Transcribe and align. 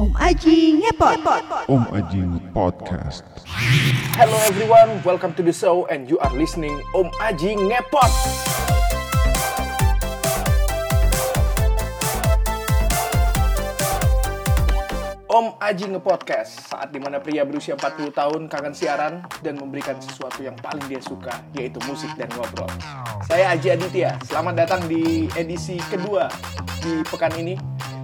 Om 0.00 0.16
Aji 0.16 0.80
ngepot. 0.80 1.20
Om 1.68 1.84
Aji 1.92 2.24
Podcast. 2.56 3.20
Hello 4.16 4.32
everyone, 4.48 4.96
welcome 5.04 5.36
to 5.36 5.44
the 5.44 5.52
show 5.52 5.84
and 5.92 6.08
you 6.08 6.16
are 6.24 6.32
listening 6.32 6.72
Om 6.96 7.12
Aji 7.20 7.52
Ngepot. 7.52 8.08
Om 15.28 15.52
Aji 15.60 15.92
Ngepodcast, 15.92 16.72
saat 16.72 16.88
di 16.88 16.96
mana 16.96 17.20
pria 17.20 17.44
berusia 17.44 17.76
40 17.76 18.16
tahun 18.16 18.40
kangen 18.48 18.72
siaran 18.72 19.20
dan 19.44 19.60
memberikan 19.60 20.00
sesuatu 20.00 20.40
yang 20.40 20.56
paling 20.64 20.88
dia 20.88 21.04
suka, 21.04 21.44
yaitu 21.52 21.76
musik 21.84 22.08
dan 22.16 22.32
ngobrol. 22.40 22.72
Saya 23.28 23.52
Aji 23.52 23.76
Aditya, 23.76 24.16
selamat 24.24 24.64
datang 24.64 24.80
di 24.88 25.28
edisi 25.36 25.76
kedua 25.92 26.32
di 26.80 27.04
pekan 27.04 27.36
ini. 27.36 27.60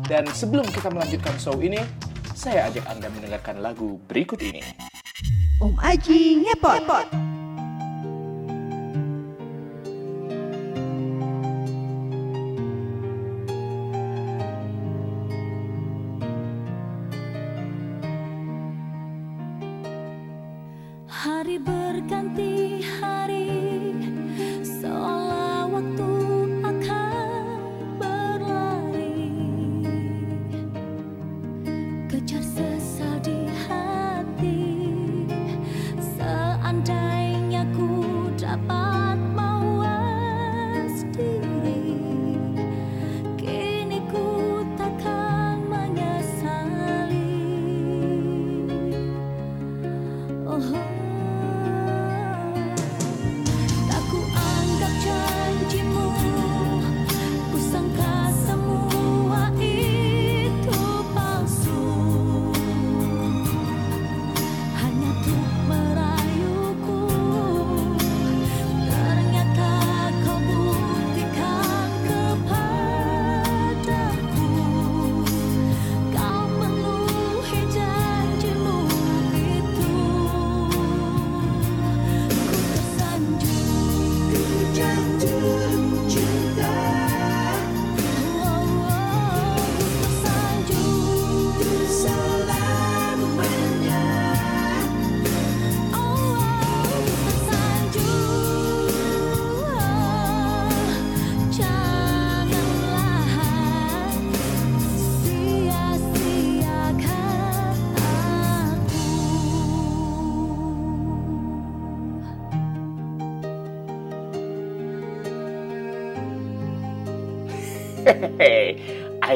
Dan 0.07 0.31
sebelum 0.31 0.63
kita 0.71 0.87
melanjutkan 0.95 1.35
show 1.35 1.59
ini, 1.59 1.83
saya 2.31 2.71
ajak 2.71 2.87
Anda 2.87 3.11
mendengarkan 3.11 3.59
lagu 3.59 3.99
berikut 4.07 4.39
ini. 4.39 4.63
Om 5.59 5.75
Aji 5.83 6.47
ngepot. 6.47 7.11
Hari 7.11 7.36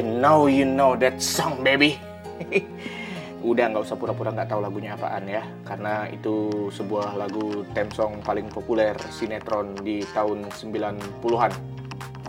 I 0.00 0.02
know 0.02 0.48
you 0.48 0.64
know 0.64 0.96
that 0.96 1.20
song, 1.20 1.60
baby. 1.60 2.00
Udah 3.44 3.68
nggak 3.68 3.84
usah 3.84 4.00
pura-pura 4.00 4.32
nggak 4.32 4.48
tahu 4.48 4.64
lagunya 4.64 4.96
apaan 4.96 5.28
ya, 5.28 5.44
karena 5.68 6.08
itu 6.08 6.72
sebuah 6.72 7.20
lagu 7.20 7.68
theme 7.76 7.92
song 7.92 8.16
paling 8.24 8.48
populer 8.48 8.96
sinetron 9.12 9.76
di 9.84 10.00
tahun 10.16 10.48
90-an. 10.56 11.52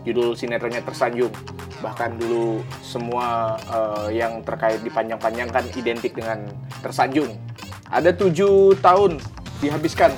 Judul 0.03 0.35
sinetronnya 0.35 0.83
Tersanjung. 0.83 1.31
Bahkan 1.79 2.19
dulu 2.19 2.59
semua 2.83 3.55
eh, 3.63 4.19
yang 4.19 4.43
terkait 4.43 4.83
dipanjang-panjangkan 4.83 5.71
identik 5.71 6.11
dengan 6.11 6.51
Tersanjung. 6.83 7.31
Ada 7.87 8.11
tujuh 8.11 8.75
tahun 8.83 9.15
dihabiskan 9.63 10.11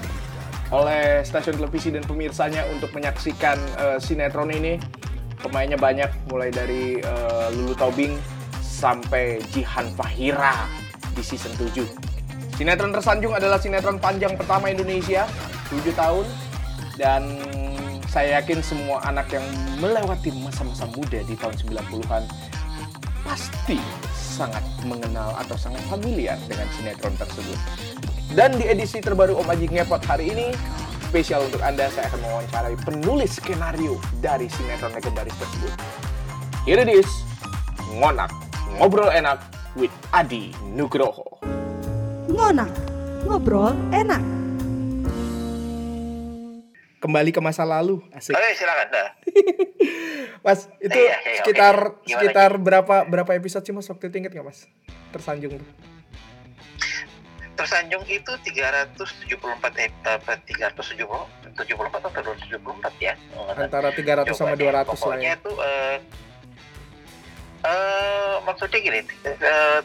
oleh 0.74 1.22
stasiun 1.22 1.62
televisi 1.62 1.94
dan 1.94 2.02
pemirsanya 2.02 2.66
untuk 2.74 2.90
menyaksikan 2.98 3.62
eh, 3.78 3.98
sinetron 4.02 4.50
ini 4.50 5.04
pemainnya 5.44 5.76
banyak 5.76 6.08
mulai 6.32 6.48
dari 6.50 7.04
eh, 7.04 7.48
Lulu 7.52 7.76
Tobing 7.76 8.16
sampai 8.64 9.44
Jihan 9.52 9.92
Fahira 9.94 10.66
di 11.12 11.22
season 11.22 11.52
7. 11.60 11.84
Sinetron 12.56 12.96
Tersanjung 12.96 13.36
adalah 13.36 13.60
sinetron 13.60 14.00
panjang 14.00 14.40
pertama 14.40 14.72
Indonesia, 14.72 15.28
7 15.68 15.84
tahun 15.94 16.26
dan 16.96 17.28
saya 18.08 18.40
yakin 18.40 18.62
semua 18.62 19.02
anak 19.10 19.26
yang 19.34 19.46
melewati 19.82 20.30
masa-masa 20.38 20.86
muda 20.94 21.26
di 21.26 21.34
tahun 21.34 21.58
90-an 21.66 22.24
pasti 23.26 23.82
sangat 24.14 24.62
mengenal 24.86 25.34
atau 25.42 25.58
sangat 25.58 25.82
familiar 25.90 26.38
dengan 26.46 26.70
sinetron 26.78 27.14
tersebut. 27.18 27.58
Dan 28.34 28.58
di 28.58 28.66
edisi 28.66 29.02
terbaru 29.02 29.38
Om 29.42 29.50
Aji 29.50 29.68
Ngepot 29.70 30.02
hari 30.06 30.34
ini, 30.34 30.48
spesial 31.14 31.46
untuk 31.46 31.62
Anda, 31.62 31.94
saya 31.94 32.10
akan 32.10 32.26
mewawancarai 32.26 32.74
penulis 32.90 33.38
skenario 33.38 34.02
dari 34.18 34.50
sinetron 34.50 34.98
legendaris 34.98 35.38
tersebut. 35.38 35.70
Here 36.66 36.82
it 36.82 36.90
is, 36.90 37.06
Ngonak, 37.94 38.34
Ngobrol 38.82 39.14
Enak 39.14 39.38
with 39.78 39.94
Adi 40.10 40.50
Nugroho. 40.74 41.38
Ngonak. 42.34 42.74
Ngobrol 43.30 43.78
enak. 43.94 44.26
Kembali 46.98 47.30
ke 47.30 47.46
masa 47.46 47.62
lalu, 47.62 48.02
asik. 48.10 48.34
Oke 48.34 48.58
silakan 48.58 48.88
dah. 48.90 49.08
Mas, 50.50 50.66
itu 50.82 50.98
Iya, 50.98 51.14
iya, 51.14 51.16
oke. 51.22 51.32
sekitar 51.46 51.76
Gimana, 51.78 52.10
sekitar 52.10 52.52
berapa 52.58 52.96
berapa 53.06 53.32
episode 53.38 53.62
sih 53.62 53.70
Mas 53.70 53.86
waktu 53.86 54.10
itu 54.10 54.18
inget 54.18 54.34
nggak 54.34 54.50
Mas? 54.50 54.66
Tersanjung 55.14 55.62
tuh. 55.62 55.93
Tersanjung 57.54 58.04
itu 58.10 58.32
374 58.34 59.38
eh, 59.78 59.92
apa 60.04 60.34
370 60.42 61.06
74 61.54 62.02
atau 62.02 62.10
274 62.10 62.98
ya. 62.98 63.14
Antara 63.54 63.94
300 63.94 64.34
sama 64.34 64.58
200 64.58 64.58
Coba 64.58 64.58
deh, 64.58 64.70
lah 64.74 64.84
Pokoknya 64.90 65.32
ya. 65.34 65.38
itu 65.38 65.52
eh 65.62 65.96
eh, 67.64 68.36
maksudnya 68.44 68.80
gini, 68.80 69.00
eh, 69.26 69.80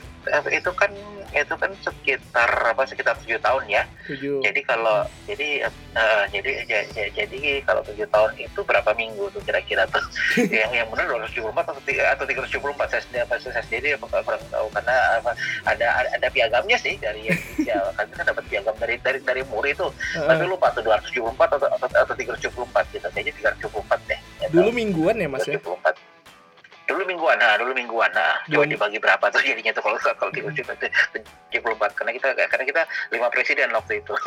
itu 0.51 0.71
kan 0.75 0.91
itu 1.29 1.55
kan 1.61 1.69
sekitar 1.85 2.73
apa 2.73 2.89
sekitar 2.89 3.13
tujuh 3.21 3.37
tahun 3.39 3.65
ya. 3.69 3.85
7. 4.09 4.41
Jadi 4.41 4.61
kalau 4.65 5.05
jadi 5.29 5.69
eh, 5.69 6.25
jadi 6.33 6.51
ja- 6.65 6.89
ja- 6.97 7.13
jadi 7.13 7.61
kalau 7.63 7.85
tujuh 7.85 8.09
tahun 8.09 8.33
itu 8.41 8.61
berapa 8.65 8.91
minggu 8.97 9.29
tuh 9.31 9.41
kira-kira 9.45 9.85
tuh 9.93 10.01
yang 10.49 10.73
yang 10.73 10.89
benar 10.89 11.05
274 11.29 11.53
atau 11.69 11.83
tiga 11.85 12.17
atau 12.17 12.25
374 12.25 12.89
saya 12.89 13.03
sendiri 13.05 13.23
apa 13.29 13.35
saya 13.45 13.61
sendiri 13.61 13.89
kurang 14.01 14.45
tahu 14.49 14.67
karena 14.73 14.97
apa, 15.21 15.31
ada 15.69 15.87
ada, 16.17 16.27
piagamnya 16.33 16.77
sih 16.81 16.97
dari 16.97 17.29
inisial 17.29 17.93
kan 17.93 18.09
kita 18.09 18.23
dapat 18.25 18.45
piagam 18.49 18.77
dari 18.81 18.97
dari 19.01 19.19
dari 19.21 19.43
Muri 19.53 19.77
itu 19.77 19.85
tapi 20.17 20.45
lupa 20.49 20.73
tuh 20.73 20.81
274 20.85 21.57
atau 21.57 21.69
atau, 21.77 21.89
atau 21.89 22.15
374 22.17 22.97
gitu 22.97 23.07
kayaknya 23.13 23.33
374 23.61 24.01
deh 24.09 24.21
gitu. 24.41 24.53
Dulu 24.57 24.71
mingguan 24.73 25.21
ya 25.21 25.29
Mas 25.29 25.45
ya? 25.45 25.61
374 26.89 26.91
dulu 26.91 27.03
mingguan 27.05 27.37
nah 27.37 27.53
dulu 27.55 27.73
mingguan 27.73 28.11
nah 28.11 28.41
coba 28.43 28.65
Dulu- 28.65 28.73
dibagi 28.73 28.99
berapa 28.99 29.25
tuh 29.29 29.41
jadinya 29.41 29.71
tuh 29.71 29.83
kalau 29.83 29.99
kalau 30.01 30.33
374 30.33 31.53
karena 31.93 32.13
kita 32.13 32.29
karena 32.49 32.65
kita 32.65 32.83
lima 33.11 33.29
presiden 33.29 33.69
waktu 33.71 34.01
itu 34.01 34.15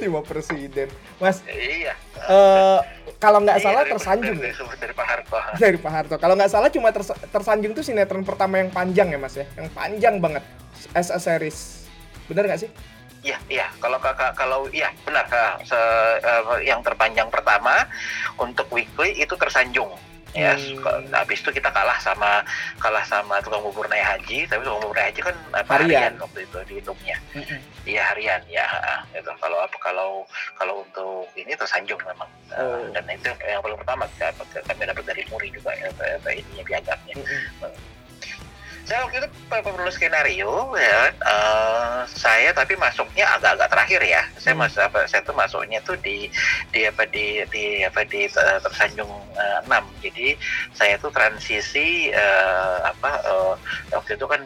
Lima 0.00 0.24
presiden. 0.24 0.88
Mas, 1.20 1.44
iya 1.44 1.92
eh 2.16 2.78
kalau 3.20 3.44
nggak 3.44 3.60
Iya, 3.60 3.64
salah 3.68 3.82
dari- 3.84 3.92
tersanjung 3.92 4.36
dari, 4.38 4.48
dari, 4.50 4.76
dari 4.80 4.94
Pak 4.94 5.06
Harto 5.06 5.36
dari 5.60 5.76
Pak 5.76 5.92
Harto. 5.92 6.14
Kalau 6.16 6.34
nggak 6.34 6.48
salah 6.48 6.72
cuma 6.72 6.88
Tersa- 6.88 7.20
tersanjung 7.28 7.76
tuh 7.76 7.84
sinetron 7.84 8.24
pertama 8.24 8.56
yang 8.56 8.72
panjang 8.72 9.12
ya 9.12 9.18
Mas 9.20 9.36
ya, 9.36 9.44
yang 9.54 9.68
panjang 9.70 10.14
banget 10.18 10.40
as 10.94 11.12
a 11.12 11.20
series. 11.20 11.84
Bener 12.24 12.48
nggak 12.48 12.64
sih? 12.64 12.70
Iya, 13.20 13.36
iya. 13.48 13.66
Kalau 13.76 14.00
kakak 14.00 14.32
kalau 14.32 14.64
iya 14.70 14.88
benar 15.02 15.28
Kak. 15.28 15.60
Se- 15.62 15.76
eh, 16.18 16.42
yang 16.64 16.80
terpanjang 16.80 17.28
pertama 17.28 17.84
untuk 18.38 18.72
weekly 18.72 19.12
itu 19.14 19.36
tersanjung. 19.36 19.92
Ya 20.30 20.52
Hmm. 20.52 20.76
Ko- 20.78 21.00
habis 21.10 21.38
itu 21.38 21.50
kita 21.50 21.68
kalah 21.68 21.96
sama 21.98 22.44
kalah 22.76 23.00
sama 23.02 23.40
tukang 23.40 23.60
bubur 23.60 23.88
naik 23.88 24.04
haji 24.04 24.44
tapi 24.44 24.60
tukang 24.60 24.80
bubur 24.82 24.94
naik 24.94 25.08
haji 25.10 25.20
kan 25.24 25.36
apa, 25.52 25.72
Harian. 25.74 26.12
waktu 26.18 26.40
itu 26.42 26.58
dihitungnya 26.66 27.16
Mm-mm. 27.32 27.58
iya 27.84 28.02
harian 28.06 28.42
ya 28.46 28.66
itu 29.10 29.30
kalau 29.34 29.58
apa 29.58 29.76
kalau 29.78 30.10
kalau 30.54 30.74
untuk 30.82 31.24
ini 31.34 31.52
tersanjung 31.52 31.98
memang 32.02 32.28
Eh, 32.48 32.56
Oh. 32.56 32.80
dan 32.92 33.04
itu 33.06 33.28
yang 33.42 33.60
paling 33.60 33.76
pertama 33.76 34.08
kita 34.10 34.32
dapat- 34.32 34.64
kami 34.64 34.82
dapat 34.82 35.04
dari 35.04 35.22
Muri 35.28 35.48
juga 35.48 35.68
ya 35.70 35.88
ininya 36.26 36.64
piagamnya 36.66 37.14
Mm-mm. 37.14 37.72
Saya 38.88 39.04
waktu 39.04 39.20
itu 39.20 39.28
pe- 39.46 39.60
pe- 39.60 39.68
penulis 39.68 39.94
skenario 39.94 40.48
ya 40.72 41.12
eh, 41.12 42.00
saya 42.08 42.56
tapi 42.56 42.72
masuknya 42.74 43.28
agak-agak 43.36 43.68
terakhir 43.68 44.00
ya 44.00 44.22
saya 44.40 44.56
Hmm. 44.56 44.64
masuk 44.64 44.80
apa 44.80 45.04
saya 45.04 45.20
tuh 45.20 45.36
masuknya 45.36 45.78
tuh 45.84 45.92
di 46.00 46.32
di 46.72 46.88
apa 46.88 47.04
di 47.04 47.44
di 47.52 47.84
apa 47.84 48.00
di 48.02 48.24
eh, 48.24 48.58
tersanjung 48.64 49.12
eh, 49.36 49.60
6 49.68 49.84
jadi 50.00 50.28
saya 50.72 50.96
tuh 50.96 51.12
transisi 51.12 52.08
eh, 52.08 52.76
apa 52.80 53.10
eh, 53.20 53.54
waktu 53.92 54.16
itu 54.16 54.24
kan 54.24 54.40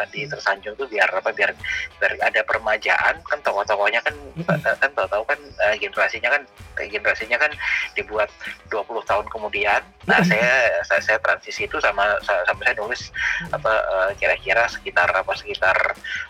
eh, 0.00 0.06
di 0.10 0.20
tersanjung 0.26 0.74
tuh 0.74 0.88
biar 0.90 1.08
apa 1.10 1.30
biar 1.30 1.54
biar 1.98 2.12
ada 2.20 2.40
permajaan. 2.42 3.22
Kan 3.24 3.38
tokoh-tokohnya 3.42 4.00
kan 4.02 4.14
eh, 4.38 4.76
kan 4.78 4.90
tahu-tahu 4.92 5.24
kan 5.26 5.40
eh, 5.70 5.76
generasinya 5.78 6.30
kan 6.34 6.42
eh, 6.82 6.88
generasinya 6.90 7.38
kan 7.38 7.52
dibuat 7.94 8.30
20 8.70 9.08
tahun 9.08 9.26
kemudian. 9.30 9.82
Nah 10.10 10.20
saya 10.26 10.82
saya, 10.84 11.00
saya 11.00 11.18
transisi 11.22 11.64
itu 11.64 11.78
sama 11.80 12.18
sama 12.24 12.60
saya 12.64 12.74
nulis 12.76 13.14
apa 13.54 13.72
kira-kira 14.18 14.66
sekitar 14.68 15.08
apa 15.10 15.32
sekitar 15.36 15.76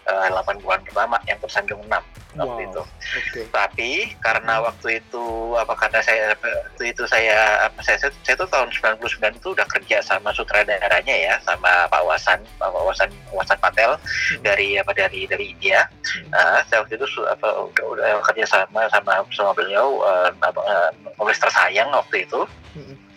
eh, 0.08 0.28
8 0.31 0.62
bulan 0.62 0.81
pertama 0.84 1.17
yang 1.26 1.38
tersanjung 1.40 1.81
6 1.88 2.23
waktu 2.34 2.62
Wow. 2.64 2.66
itu. 2.70 2.82
Oke. 3.14 3.40
Tapi 3.50 3.90
karena 4.20 4.60
waktu 4.62 4.98
itu 5.00 5.25
apa 5.54 5.75
karena 5.78 6.00
saya 6.02 6.34
waktu 6.34 6.84
itu 6.90 7.02
saya 7.06 7.66
apa 7.66 7.78
saya 7.82 7.96
saya, 7.98 8.12
saya 8.26 8.36
tuh 8.38 8.48
tahun 8.50 8.69
99 8.75 9.38
itu 9.38 9.48
udah 9.54 9.66
kerja 9.70 9.98
sama 10.02 10.34
sutradaranya 10.34 11.14
ya 11.14 11.34
sama 11.46 11.86
Pak 11.88 12.02
Wasan 12.04 12.42
Pak 12.58 12.70
Wasan 12.75 13.10
Wasan 13.31 13.58
Patel 13.62 13.96
dari 14.42 14.78
apa 14.78 14.90
dari 14.92 15.26
dari 15.31 15.54
India. 15.54 15.86
Nah, 16.31 16.62
saya 16.66 16.82
waktu 16.82 16.98
itu 16.98 17.06
apa 17.26 17.48
udah, 17.70 17.84
udah 17.94 18.08
kerja 18.32 18.44
sama 18.46 18.86
sama 18.90 19.22
sama 19.31 19.54
beliau 19.54 20.02
eh, 20.02 20.31
apa, 20.42 20.60
nulis 21.19 21.38
tersayang 21.38 21.90
waktu 21.94 22.26
itu. 22.26 22.42
Mm-mm. 22.75 23.13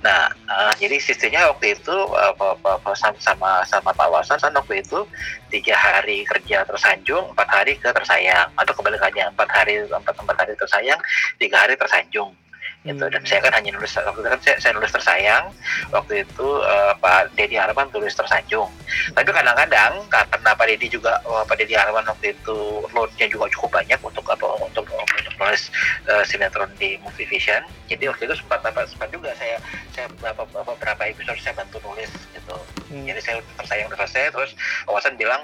Nah, 0.00 0.32
eh, 0.32 0.72
jadi 0.80 0.96
sistemnya 1.02 1.50
waktu 1.50 1.76
itu 1.76 1.96
apa, 2.16 2.92
sama 2.94 3.62
sama 3.66 3.90
Pak 3.92 4.08
Wasan 4.10 4.40
kan 4.40 4.54
waktu 4.56 4.80
itu 4.80 5.04
tiga 5.50 5.74
hari 5.76 6.24
kerja 6.24 6.64
tersanjung, 6.64 7.30
empat 7.34 7.48
hari 7.50 7.76
ke 7.76 7.90
tersayang, 7.90 8.48
atau 8.56 8.72
kebalikannya 8.72 9.28
empat 9.34 9.48
hari 9.50 9.84
empat 9.84 10.14
empat 10.14 10.36
hari 10.40 10.54
tersayang, 10.56 11.00
tiga 11.36 11.66
hari 11.66 11.74
tersanjung. 11.76 12.32
Gitu. 12.80 12.96
Dan 13.12 13.20
saya 13.28 13.44
kan 13.44 13.52
hanya 13.60 13.76
nulis 13.76 13.92
waktu 13.92 14.24
itu 14.24 14.30
kan 14.32 14.40
saya, 14.40 14.56
saya 14.56 14.72
nulis 14.72 14.88
tersayang, 14.88 15.44
waktu 15.92 16.24
itu 16.24 16.48
eh, 16.64 16.92
Pak 16.96 17.36
Dedi 17.36 17.60
Harman 17.60 17.92
tulis 17.92 18.16
tersanjung. 18.16 18.72
Tapi 19.12 19.28
kadang-kadang 19.28 20.00
karena 20.08 20.50
Pak 20.56 20.64
Dedi 20.64 20.88
juga 20.88 21.20
eh, 21.20 21.44
Pak 21.44 21.60
Dedi 21.60 21.76
Harman 21.76 22.08
waktu 22.08 22.32
itu 22.32 22.80
loadnya 22.96 23.28
juga 23.28 23.52
cukup 23.52 23.84
banyak 23.84 24.00
untuk 24.00 24.24
apa 24.32 24.48
untuk, 24.64 24.88
untuk 25.40 25.48
nulis 25.48 25.62
eh, 26.04 26.24
sinetron 26.28 26.70
di 26.76 27.00
Movie 27.00 27.24
Vision. 27.24 27.64
Jadi 27.88 28.04
waktu 28.12 28.28
itu 28.28 28.36
sempat 28.36 28.60
apa 28.60 28.84
sempat 28.84 29.08
juga 29.08 29.32
saya 29.40 29.56
saya 29.96 30.06
beberapa 30.12 30.44
beberapa, 30.52 31.02
episode 31.08 31.40
saya 31.40 31.56
bantu 31.56 31.80
nulis 31.80 32.12
gitu. 32.36 32.56
Hmm. 32.92 33.04
Jadi 33.08 33.20
saya 33.24 33.36
tersayang 33.56 33.88
udah 33.88 33.98
selesai 34.04 34.36
terus 34.36 34.52
Wawasan 34.84 35.16
bilang 35.16 35.40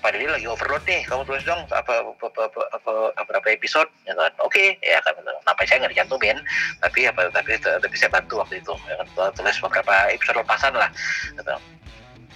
Pak 0.00 0.16
Dedi 0.16 0.32
lagi 0.32 0.48
overload 0.48 0.80
nih, 0.88 1.04
kamu 1.04 1.28
tulis 1.28 1.44
dong 1.44 1.60
apa 1.68 1.92
apa 2.00 2.12
apa 2.16 2.42
apa, 2.48 2.62
apa, 2.72 2.92
apa 3.20 3.28
berapa 3.28 3.48
episode 3.52 3.88
ya 4.08 4.16
kan? 4.16 4.32
Oke, 4.40 4.80
ya 4.80 4.96
kan 5.04 5.12
kenapa 5.12 5.60
saya 5.68 5.84
nggak 5.84 5.92
dicantumin, 5.92 6.40
tapi 6.80 7.04
apa 7.04 7.28
tapi 7.28 7.60
tapi 7.60 7.94
saya 8.00 8.08
bantu 8.08 8.40
waktu 8.40 8.64
itu 8.64 8.72
ya 8.88 8.96
kan 8.96 9.08
tulis 9.36 9.60
beberapa 9.60 10.08
episode 10.08 10.40
lepasan 10.40 10.72
lah 10.72 10.88
gitu. 11.36 11.52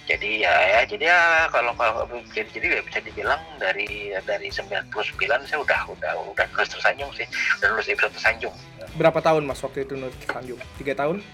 Jadi 0.05 0.45
ya, 0.45 0.53
ya 0.53 0.81
jadi 0.85 1.05
ya 1.09 1.19
kalau 1.49 1.73
kalau 1.73 2.05
jadi, 2.29 2.45
jadi 2.53 2.67
ya 2.77 2.81
bisa 2.85 2.99
dibilang 3.01 3.41
dari 3.57 4.13
dari 4.21 4.53
99 4.53 4.93
saya 5.49 5.59
udah 5.65 5.81
udah 5.97 6.11
udah 6.29 6.45
nulis 6.53 6.69
tersanjung 6.69 7.09
sih, 7.17 7.25
udah 7.57 7.67
nulis 7.73 7.89
episode 7.89 8.13
tersanjung. 8.13 8.53
Berapa 8.95 9.17
tahun 9.19 9.49
Mas 9.49 9.59
waktu 9.65 9.83
itu 9.83 9.97
nulis 9.97 10.13
Tanjung? 10.29 10.61
Tiga 10.77 10.93
tahun? 10.93 11.25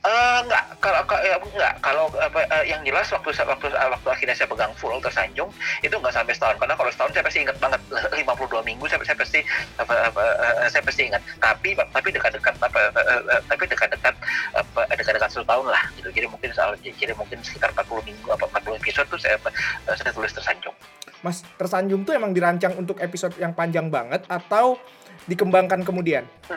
Eh 0.00 0.38
enggak, 0.40 0.64
kalau 0.80 1.04
ya, 1.20 1.36
enggak, 1.36 1.74
kalau 1.84 2.08
apa 2.16 2.40
eh, 2.48 2.72
yang 2.72 2.80
jelas 2.88 3.12
waktu 3.12 3.36
waktu 3.36 3.68
waktu 3.68 4.08
akhirnya 4.08 4.32
saya 4.32 4.48
pegang 4.48 4.72
full 4.80 4.96
tersanjung 4.96 5.52
itu 5.84 5.92
enggak 5.92 6.16
sampai 6.16 6.32
setahun. 6.32 6.56
Karena 6.56 6.72
kalau 6.72 6.88
setahun 6.88 7.12
saya 7.12 7.24
pasti 7.28 7.44
ingat 7.44 7.60
banget. 7.60 7.80
52 8.16 8.64
minggu 8.64 8.84
saya, 8.88 8.96
saya 9.04 9.20
pasti 9.20 9.44
apa, 9.76 9.92
apa, 10.08 10.22
eh, 10.64 10.68
saya 10.72 10.80
pasti 10.80 11.04
ingat. 11.04 11.20
Tapi 11.36 11.76
tapi 11.76 12.08
dekat-dekat 12.16 12.54
apa 12.64 12.80
eh, 12.96 13.20
eh, 13.28 13.40
tapi 13.44 13.68
dekat-dekat 13.68 14.14
apa 14.56 14.80
dekat-dekat 14.96 15.30
satu 15.36 15.44
tahun 15.44 15.66
lah 15.68 15.82
gitu. 16.00 16.08
Jadi 16.08 16.26
mungkin 16.32 16.48
soal 16.56 16.72
jadi 16.80 17.12
mungkin 17.12 17.44
sekitar 17.44 17.68
40 17.76 18.00
minggu 18.08 18.28
apa 18.32 18.48
40 18.56 18.80
episode 18.80 19.08
tuh 19.12 19.20
saya 19.20 19.36
eh, 19.36 19.96
saya 20.00 20.16
tulis 20.16 20.32
tersanjung. 20.32 20.72
Mas 21.20 21.44
Tersanjung 21.60 22.08
tuh 22.08 22.16
emang 22.16 22.32
dirancang 22.32 22.72
untuk 22.80 22.96
episode 23.04 23.36
yang 23.36 23.52
panjang 23.52 23.92
banget 23.92 24.24
atau 24.32 24.80
dikembangkan 25.28 25.84
kemudian? 25.84 26.24
16 26.48 26.56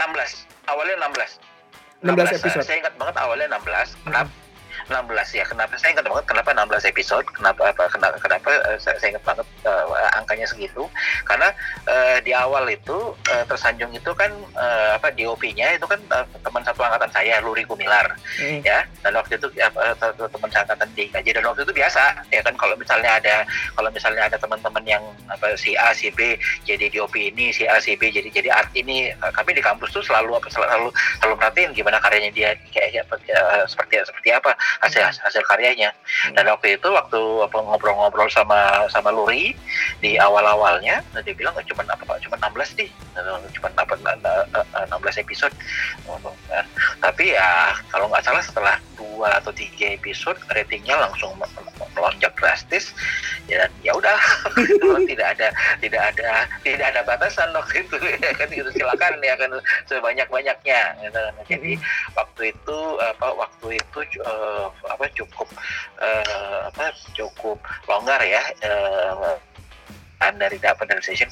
awalnya 0.72 0.96
16 1.12 1.53
16 2.04 2.38
episode. 2.44 2.66
saya 2.68 2.78
ingat 2.84 2.94
banget 3.00 3.16
awalnya 3.18 3.48
16 3.56 4.04
kenapa 4.04 4.43
16 4.88 5.40
ya. 5.40 5.44
Kenapa 5.46 5.74
saya 5.78 5.96
ingat 5.96 6.06
banget 6.08 6.26
kenapa 6.28 6.50
16 6.52 6.92
episode 6.92 7.26
kenapa 7.32 7.62
apa 7.72 7.84
kenapa, 7.88 8.16
kenapa 8.20 8.50
eh, 8.72 8.78
saya, 8.80 8.96
saya 9.00 9.16
ingat 9.16 9.24
banget 9.24 9.48
eh, 9.66 9.86
angkanya 10.20 10.48
segitu. 10.48 10.84
Karena 11.24 11.52
eh, 11.88 12.18
di 12.24 12.32
awal 12.32 12.68
itu 12.68 13.14
eh, 13.30 13.44
tersanjung 13.48 13.92
itu 13.92 14.12
kan 14.16 14.32
eh, 14.58 14.92
apa 14.98 15.12
DOP-nya 15.14 15.78
itu 15.78 15.86
kan 15.86 16.00
eh, 16.00 16.26
teman 16.42 16.64
satu 16.64 16.84
angkatan 16.84 17.12
saya 17.12 17.40
Luri 17.40 17.64
Gumilar 17.64 18.16
Mm. 18.34 18.66
ya. 18.66 18.82
Dan 19.06 19.14
waktu 19.14 19.38
itu 19.38 19.46
te- 19.54 20.16
teman 20.34 20.50
angkatan 20.50 20.90
di 20.98 21.06
gaji 21.10 21.32
dan 21.38 21.46
waktu 21.46 21.62
itu 21.62 21.74
biasa 21.74 22.26
ya 22.34 22.42
kan 22.42 22.56
kalau 22.58 22.74
misalnya 22.74 23.22
ada 23.22 23.46
kalau 23.78 23.90
misalnya 23.94 24.26
ada 24.26 24.38
teman-teman 24.42 24.82
yang 24.86 25.04
apa 25.30 25.54
si 25.54 25.78
A 25.78 25.94
si 25.94 26.10
B 26.10 26.34
jadi 26.66 26.90
DOP 26.90 27.14
ini 27.16 27.54
si 27.54 27.70
A 27.70 27.78
si 27.78 27.94
B 27.94 28.10
jadi 28.10 28.30
jadi 28.34 28.50
art 28.50 28.70
ini 28.74 29.14
kami 29.34 29.54
di 29.54 29.62
kampus 29.62 29.94
tuh 29.94 30.02
selalu 30.02 30.38
apa 30.38 30.50
selalu 30.50 30.90
selalu 31.22 31.36
perhatiin 31.38 31.72
gimana 31.74 32.02
karyanya 32.02 32.32
dia 32.34 32.50
kayak 32.74 33.06
apa, 33.06 33.16
eh, 33.30 33.66
seperti 33.70 34.02
seperti 34.02 34.30
apa 34.34 34.52
hasil 34.82 35.02
hasil 35.22 35.44
karyanya. 35.46 35.94
Dan 36.34 36.50
waktu 36.50 36.80
itu 36.80 36.88
waktu 36.90 37.20
apa, 37.44 37.58
ngobrol-ngobrol 37.60 38.30
sama 38.32 38.88
sama 38.90 39.14
Luri 39.14 39.54
di 40.00 40.18
awal-awalnya 40.18 41.04
dia 41.22 41.34
bilang 41.36 41.54
cuma 41.68 41.84
apa 41.86 42.18
cuma 42.20 42.36
16 42.40 42.80
nih 42.80 42.90
cuma 43.54 43.70
eh, 43.70 44.86
16 44.90 45.24
episode. 45.24 45.54
Ngomong, 46.10 46.36
kan. 46.50 46.66
tapi 47.00 47.36
ya 47.36 47.76
kalau 47.94 48.10
nggak 48.10 48.26
salah 48.26 48.44
setelah 48.44 48.76
dua 48.98 49.40
atau 49.40 49.54
tiga 49.54 49.94
episode 49.94 50.38
ratingnya 50.52 50.98
langsung 50.98 51.36
me- 51.38 51.50
me- 51.60 51.92
melonjak 51.94 52.34
drastis. 52.40 52.92
Ya 53.52 53.68
dan 53.68 53.72
ya 53.84 53.92
udah 53.94 54.18
tidak 55.10 55.28
ada 55.38 55.48
tidak 55.84 56.02
ada 56.16 56.48
tidak 56.64 56.86
ada 56.96 57.02
batasan 57.06 57.50
waktu 57.54 57.86
itu. 57.86 57.98
Ya 58.24 58.32
kan 58.40 58.48
gitu. 58.48 58.70
Silakan 58.72 59.20
ya 59.20 59.36
kan 59.36 59.52
sebanyak 59.90 60.28
banyaknya 60.32 60.82
gitu. 61.04 61.22
jadi 61.50 61.72
waktu 62.16 62.42
itu 62.56 62.78
apa 63.02 63.28
waktu 63.36 63.68
itu 63.78 64.00
eh, 64.64 64.92
apa 64.92 65.06
cukup 65.12 65.48
eh, 66.00 66.60
apa 66.72 66.86
cukup 67.16 67.58
longgar 67.90 68.22
ya 68.24 68.44
eh, 68.64 69.36
kan 70.24 70.40
dari 70.40 70.56
dapat 70.56 70.88
dari 70.88 71.04
station 71.04 71.28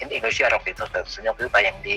ini 0.00 0.16
Indonesia 0.16 0.48
waktu 0.48 0.72
itu 0.72 0.82
waktu 0.88 1.40
itu 1.44 1.50
tayang 1.52 1.76
di 1.84 1.94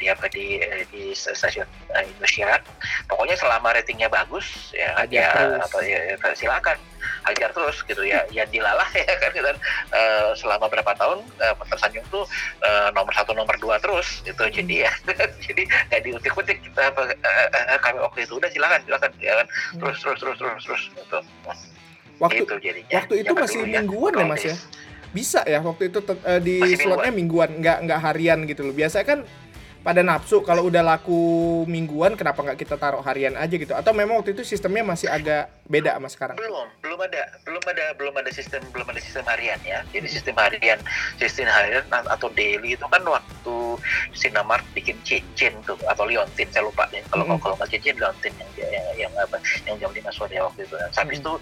di 0.00 0.08
apa 0.08 0.24
di 0.32 0.56
eh, 0.64 0.88
di 0.88 1.12
stasiun 1.12 1.68
eh, 1.92 2.08
Indonesia. 2.08 2.56
Pokoknya 3.04 3.36
selama 3.36 3.76
ratingnya 3.76 4.08
bagus 4.08 4.72
ya 4.72 4.96
Hajar 4.96 5.12
ya 5.12 5.60
apa 5.60 5.78
ya, 5.84 6.00
ya, 6.16 6.32
silakan. 6.32 6.78
Hajar 7.28 7.50
terus 7.52 7.76
gitu 7.84 8.02
ya. 8.02 8.24
Ya 8.32 8.48
dilalah 8.48 8.88
ya 8.98 9.14
kan 9.20 9.30
gitu 9.36 9.50
Eh, 9.92 10.30
selama 10.40 10.72
berapa 10.72 10.96
tahun 10.96 11.20
eh, 11.44 11.54
tersanjung 11.68 12.06
tuh 12.08 12.24
eh, 12.64 12.88
nomor 12.96 13.12
satu 13.12 13.36
nomor 13.36 13.52
dua 13.60 13.76
terus 13.76 14.24
gitu. 14.24 14.48
Jadi 14.48 14.74
ya 14.88 14.92
jadi 15.44 15.62
nggak 15.92 16.00
diutik-utik 16.08 16.64
kita 16.64 16.88
apa 16.88 17.12
eh, 17.12 17.48
eh, 17.52 17.78
kami 17.84 18.00
waktu 18.00 18.24
itu 18.24 18.40
udah 18.40 18.48
silakan 18.48 18.80
silakan 18.88 19.12
ya 19.20 19.36
kan. 19.36 19.46
Terus 19.76 19.96
terus 20.00 20.18
terus 20.18 20.36
terus 20.40 20.62
terus 20.64 20.82
gitu. 20.96 21.18
Waktu 22.20 22.46
gitu 22.46 22.54
jadinya. 22.62 23.02
waktu 23.02 23.14
itu 23.18 23.32
Zaman 23.34 23.42
masih 23.42 23.58
dulu 23.58 23.72
mingguan 23.74 24.12
ya 24.14 24.24
Mas 24.24 24.44
ya? 24.46 24.56
Bisa 25.12 25.44
ya 25.44 25.60
waktu 25.60 25.92
itu 25.92 26.00
eh, 26.02 26.40
di 26.40 26.56
Masih 26.60 26.76
slotnya 26.80 27.12
mingguan, 27.12 27.60
nggak 27.60 27.78
nggak 27.88 28.00
harian 28.00 28.38
gitu 28.48 28.64
loh. 28.64 28.74
Biasanya 28.74 29.06
kan 29.06 29.20
pada 29.82 30.00
nafsu 30.00 30.40
kalau 30.46 30.70
udah 30.70 30.80
laku 30.80 31.62
mingguan 31.66 32.14
kenapa 32.14 32.38
nggak 32.40 32.58
kita 32.58 32.80
taruh 32.80 33.02
harian 33.04 33.36
aja 33.36 33.54
gitu? 33.54 33.74
Atau 33.74 33.92
memang 33.92 34.22
waktu 34.22 34.32
itu 34.32 34.46
sistemnya 34.46 34.86
masih 34.86 35.10
agak 35.10 35.50
beda 35.66 35.96
sama 35.96 36.08
sekarang? 36.12 36.36
belum 36.36 36.68
belum 36.84 36.98
ada 37.08 37.22
belum 37.48 37.64
ada 37.64 37.84
belum 37.96 38.14
ada 38.20 38.30
sistem 38.30 38.60
belum 38.76 38.86
ada 38.92 39.00
sistem 39.00 39.24
harian 39.24 39.56
ya 39.64 39.80
jadi 39.88 40.04
sistem 40.04 40.36
harian 40.36 40.78
sistem 41.16 41.48
harian 41.48 41.80
atau 41.88 42.28
daily 42.36 42.76
itu 42.76 42.84
kan 42.84 43.00
waktu 43.08 43.41
waktu 43.42 43.58
Sinamart 44.14 44.62
bikin 44.70 44.94
cincin 45.02 45.50
tuh 45.66 45.74
atau 45.90 46.06
Liontin 46.06 46.46
saya 46.54 46.62
lupa 46.62 46.86
deh 46.94 47.02
kalau 47.10 47.26
Mm-mm. 47.26 47.42
kalau 47.42 47.58
nggak 47.58 47.74
cincin 47.74 47.98
Liontin 47.98 48.30
yang 48.38 48.70
yang, 48.70 48.86
yang 48.94 49.12
apa 49.18 49.42
yang 49.66 49.74
jam 49.82 49.90
5 49.90 50.06
sore 50.14 50.38
waktu 50.38 50.62
itu 50.62 50.78
habis 50.78 51.18
Mm-mm. 51.18 51.26
itu 51.26 51.32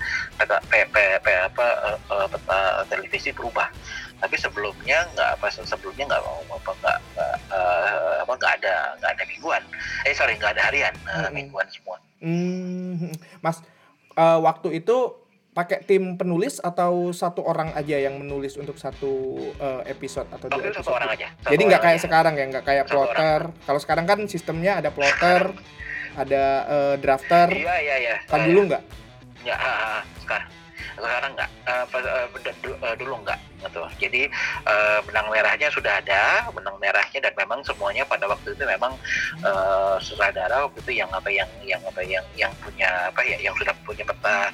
ada 0.40 0.57
pe, 0.73 0.88
pe, 0.88 1.04
pe, 1.21 1.33
apa 1.45 1.66
eh, 1.92 1.99
eh, 2.00 2.26
peta 2.33 2.61
televisi 2.88 3.30
berubah 3.37 3.69
tapi 4.16 4.37
sebelumnya 4.40 5.04
nggak 5.12 5.28
apa 5.37 5.47
sebelumnya 5.52 6.09
nggak 6.09 6.23
mau 6.25 6.40
apa 6.57 6.71
nggak 6.80 6.99
nggak, 7.12 7.37
eh, 7.52 8.14
apa 8.25 8.33
nggak 8.33 8.52
ada 8.64 8.75
nggak 8.97 9.11
ada 9.12 9.25
mingguan 9.28 9.62
eh 10.09 10.16
sorry 10.16 10.40
nggak 10.40 10.57
ada 10.57 10.62
harian 10.73 10.95
eh, 10.97 11.16
Mm-mm. 11.21 11.33
mingguan 11.37 11.69
semua 11.69 12.00
Hmm, 12.21 13.16
Mas, 13.40 13.64
eh, 14.12 14.38
waktu 14.45 14.76
itu 14.76 15.16
pakai 15.50 15.83
tim 15.83 16.14
penulis 16.14 16.59
atau 16.59 17.11
satu 17.11 17.42
orang 17.42 17.75
aja 17.75 17.99
yang 17.99 18.14
menulis 18.16 18.54
untuk 18.54 18.76
satu 18.76 19.35
eh, 19.52 19.83
episode 19.88 20.28
atau 20.28 20.47
dua 20.47 20.62
episode? 20.62 20.78
satu 20.80 20.90
orang 20.95 21.11
aja 21.11 21.26
Satu 21.37 21.50
Jadi 21.50 21.62
nggak 21.64 21.83
kayak 21.83 21.99
aja. 21.99 22.04
sekarang 22.07 22.35
ya, 22.35 22.45
nggak 22.49 22.64
kayak 22.64 22.85
Satu 22.85 22.92
plotter. 22.92 23.40
Kalau 23.61 23.80
sekarang 23.80 24.04
kan 24.07 24.19
sistemnya 24.25 24.73
ada 24.78 24.90
plotter, 24.90 25.42
ada 26.14 26.45
eh, 26.64 26.95
drafter. 26.97 27.47
iya 27.50 27.75
iya 27.78 27.97
iya 27.99 28.16
Kan 28.25 28.40
Eh, 28.40 28.47
dulu 28.47 28.61
nggak? 28.69 28.83
Ya, 29.40 29.57
ah, 29.57 30.00
sekarang 30.19 30.50
sekarang 30.92 31.33
enggak, 31.33 31.50
Eh, 31.62 31.85
pas, 31.87 32.04
eh, 32.04 32.26
beda- 32.30 32.59
du- 32.61 32.76
eh, 32.78 32.95
dulu 32.95 33.14
enggak 33.19 33.38
gitu. 33.59 33.83
Jadi 33.99 34.23
eh, 34.64 34.99
benang 35.02 35.26
merahnya 35.28 35.69
sudah 35.69 35.92
ada, 35.97 36.23
benang 36.50 36.76
merahnya 36.76 37.19
dan 37.21 37.35
memang 37.35 37.61
semuanya 37.62 38.04
pada 38.04 38.25
waktu 38.25 38.52
itu 38.52 38.62
memang 38.62 38.95
eh, 39.40 39.97
sutradara 39.99 40.62
waktu 40.62 40.78
itu 40.80 40.92
yang 40.95 41.11
apa 41.11 41.26
yang 41.26 41.49
yang 41.61 41.83
apa 41.83 42.00
yang 42.00 42.23
yang 42.35 42.52
punya 42.57 42.88
apa 43.09 43.21
ya 43.25 43.37
yang 43.40 43.54
sudah 43.57 43.75
punya 43.80 44.04
peta 44.04 44.52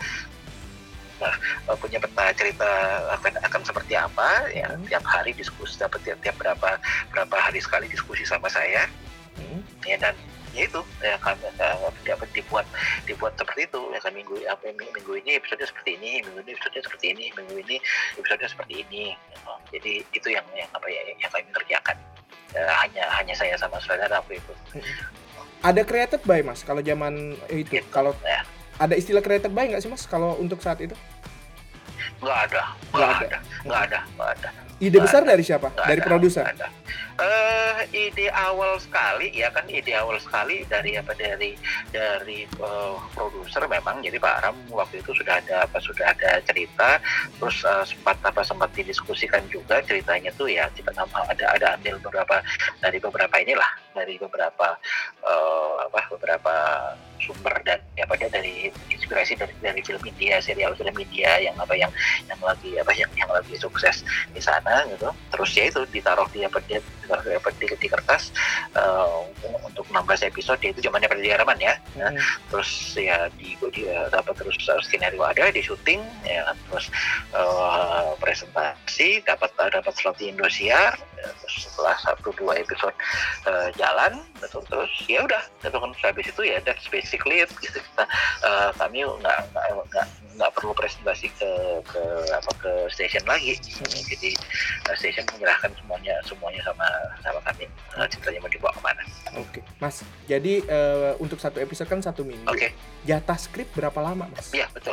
eh, 1.22 1.76
punya 1.80 1.98
peta 2.00 2.32
cerita 2.36 2.68
akan 3.16 3.32
akan 3.44 3.60
seperti 3.64 3.94
apa 3.96 4.48
ya 4.52 4.68
Hmm. 4.68 4.84
tiap 4.88 5.04
hari 5.06 5.32
diskusi 5.32 5.78
dapat 5.80 6.02
tiap, 6.04 6.18
tiap 6.20 6.36
berapa 6.36 6.76
berapa 7.14 7.36
hari 7.38 7.60
sekali 7.62 7.86
diskusi 7.88 8.26
sama 8.26 8.50
saya 8.50 8.84
Hmm. 9.36 9.60
ya 9.84 9.96
dan 10.00 10.16
ya 10.56 10.64
itu 10.64 10.80
ya 11.04 11.16
kan 11.20 11.36
eh, 11.44 11.76
dapat 12.08 12.28
dibuat 12.32 12.64
dibuat 13.04 13.36
seperti 13.36 13.68
itu 13.68 13.80
ya 13.92 14.00
kan 14.00 14.12
minggu 14.16 14.40
apa 14.48 14.72
minggu, 14.72 14.88
minggu 14.96 15.12
ini 15.20 15.36
episode 15.36 15.60
seperti 15.60 16.00
ini 16.00 16.24
minggu 16.24 16.40
ini 16.44 16.52
episode 16.56 16.80
seperti 16.80 17.06
ini 17.12 17.24
minggu 17.36 17.54
ini 17.60 17.76
episode 18.16 18.44
seperti 18.48 18.74
ini 18.88 19.12
gitu. 19.12 19.52
jadi 19.76 19.92
itu 20.16 20.28
yang 20.32 20.46
yang 20.56 20.68
apa 20.72 20.86
ya 20.88 21.00
yang 21.12 21.30
kami 21.32 21.44
kerjakan 21.52 21.96
Eh, 22.54 22.72
hanya 22.80 23.04
hanya 23.20 23.34
saya 23.36 23.58
sama 23.58 23.76
saudara 23.82 24.22
waktu 24.22 24.38
itu 24.38 24.52
Ada 25.60 25.82
created 25.82 26.22
by 26.24 26.40
Mas 26.46 26.62
kalau 26.62 26.78
zaman 26.80 27.34
itu. 27.50 27.82
Gitu. 27.82 27.88
Kalau 27.90 28.14
ya 28.22 28.40
ada 28.76 28.94
istilah 28.94 29.20
created 29.20 29.50
by 29.50 29.66
nggak 29.66 29.80
sih 29.80 29.88
Mas 29.88 30.04
kalau 30.04 30.36
untuk 30.36 30.60
saat 30.60 30.80
itu? 30.80 30.92
nggak 32.16 32.38
ada 32.48 32.62
Nggak 32.92 33.08
ada. 33.08 33.24
ada 33.26 33.38
nggak 33.64 33.80
ada 33.82 33.98
nggak 34.16 34.30
ada 34.34 34.48
Ide 34.76 34.98
besar 35.00 35.20
Nggak 35.20 35.32
dari 35.32 35.42
siapa? 35.42 35.68
Nggak 35.72 35.86
Dari 35.88 36.00
ada, 36.00 36.06
produser. 36.06 36.44
nggak 36.44 36.56
ada. 36.60 36.68
Eh, 37.16 37.80
ide 37.96 38.28
awal 38.28 38.76
sekali 38.76 39.32
ya 39.32 39.48
kan 39.48 39.64
ide 39.72 39.96
awal 39.96 40.20
sekali 40.20 40.68
dari 40.68 41.00
apa 41.00 41.16
dari 41.16 41.56
dari 41.88 42.44
eh, 42.44 42.96
produser 43.16 43.64
memang 43.64 44.04
jadi 44.04 44.20
Pak 44.20 44.34
Aram 44.44 44.56
waktu 44.68 45.00
itu 45.00 45.16
sudah 45.16 45.40
ada 45.40 45.64
apa 45.64 45.80
sudah 45.80 46.12
ada 46.12 46.44
cerita 46.44 47.00
terus 47.40 47.64
eh, 47.64 47.84
sempat 47.88 48.20
apa 48.20 48.44
sempat 48.44 48.68
didiskusikan 48.76 49.48
juga 49.48 49.80
ceritanya 49.88 50.28
tuh 50.36 50.52
ya 50.52 50.68
kita 50.76 50.92
ada 50.92 51.44
ada 51.56 51.66
ambil 51.80 51.96
beberapa 52.04 52.44
dari 52.84 53.00
beberapa 53.00 53.34
inilah 53.40 53.72
dari 53.96 54.20
beberapa 54.20 54.76
eh, 55.24 55.74
apa 55.88 56.00
beberapa 56.12 56.52
sumber 57.16 57.56
dan 57.64 57.80
ya 57.96 58.04
pada 58.04 58.28
dari 58.28 58.68
inspirasi 58.92 59.40
dari 59.40 59.52
dari 59.64 59.80
film 59.80 60.02
India 60.04 60.36
serial 60.38 60.76
film 60.76 60.92
India 60.92 61.40
yang 61.40 61.56
apa 61.56 61.72
yang 61.72 61.88
yang 62.28 62.40
lagi 62.44 62.76
apa 62.76 62.92
yang 62.92 63.10
yang 63.16 63.30
lagi 63.32 63.56
sukses 63.56 64.04
di 64.30 64.40
sana 64.40 64.84
gitu. 64.92 65.08
Terus 65.32 65.50
ya 65.56 65.64
itu 65.72 65.80
ditaruh 65.90 66.28
di 66.30 66.44
apa 66.44 66.60
di, 66.68 66.76
di, 67.06 67.30
apa, 67.38 67.48
di, 67.56 67.66
di 67.70 67.88
kertas 67.88 68.34
eh, 68.74 69.08
untuk 69.62 69.86
16 69.88 70.28
episode 70.28 70.60
ya 70.62 70.70
itu 70.74 70.80
zamannya 70.84 71.08
pada 71.08 71.22
Haraman 71.22 71.58
ya 71.62 71.74
Nah, 71.96 72.10
Hmm. 72.12 72.20
terus 72.52 72.70
ya 72.94 73.26
di 73.40 73.56
dia 73.72 74.06
dapat 74.12 74.36
terus 74.36 74.56
uh, 74.68 74.80
skenario 74.84 75.24
ada 75.24 75.48
di 75.50 75.64
syuting 75.64 76.00
ya 76.22 76.44
kan. 76.44 76.56
terus 76.70 76.86
eh, 77.34 78.10
presentasi 78.20 79.24
dapat 79.24 79.50
dapat 79.56 79.92
slot 79.96 80.16
di 80.20 80.28
Indosiar 80.30 80.94
ya, 80.96 81.28
terus 81.42 81.54
setelah 81.66 81.96
satu 82.00 82.30
dua 82.36 82.60
episode 82.60 82.94
eh, 83.48 83.68
jalan 83.80 84.20
gitu, 84.40 84.60
terus 84.68 84.92
ya 85.08 85.24
udah 85.24 85.42
kan 85.66 85.92
habis 86.04 86.26
itu 86.30 86.42
ya 86.46 86.60
that's 86.62 86.86
basically 86.92 87.42
it 87.42 87.50
gitu 87.64 87.80
kita 87.80 88.04
eh, 88.44 88.70
kami 88.76 89.02
nggak 89.02 89.38
nggak 89.52 90.06
nggak 90.36 90.52
perlu 90.52 90.76
presentasi 90.76 91.32
ke 91.32 91.50
ke 91.82 92.02
apa 92.30 92.52
ke 92.60 92.72
station 92.92 93.24
lagi 93.24 93.56
jadi 94.04 94.30
eh, 94.86 94.94
station 94.94 95.24
menyerahkan 95.32 95.72
semuanya 95.80 96.14
semuanya 96.22 96.60
sama 96.62 96.86
sama 97.24 97.40
kami 97.42 97.64
Eh, 97.96 98.04
ceritanya 98.12 98.44
mau 98.44 98.52
dibawa 98.52 98.72
ke 98.76 98.82
mana 98.84 99.02
Oke, 99.36 99.60
Mas. 99.80 100.00
Jadi 100.28 100.60
eh, 100.64 101.12
untuk 101.16 101.40
satu 101.40 101.60
episode 101.60 101.88
kan 101.88 102.00
satu 102.00 102.24
minggu. 102.24 102.44
oke 102.44 102.68
Jatah 103.04 103.36
skrip 103.40 103.68
berapa 103.72 103.96
lama, 104.00 104.28
Mas? 104.32 104.52
Iya 104.52 104.68
betul. 104.72 104.92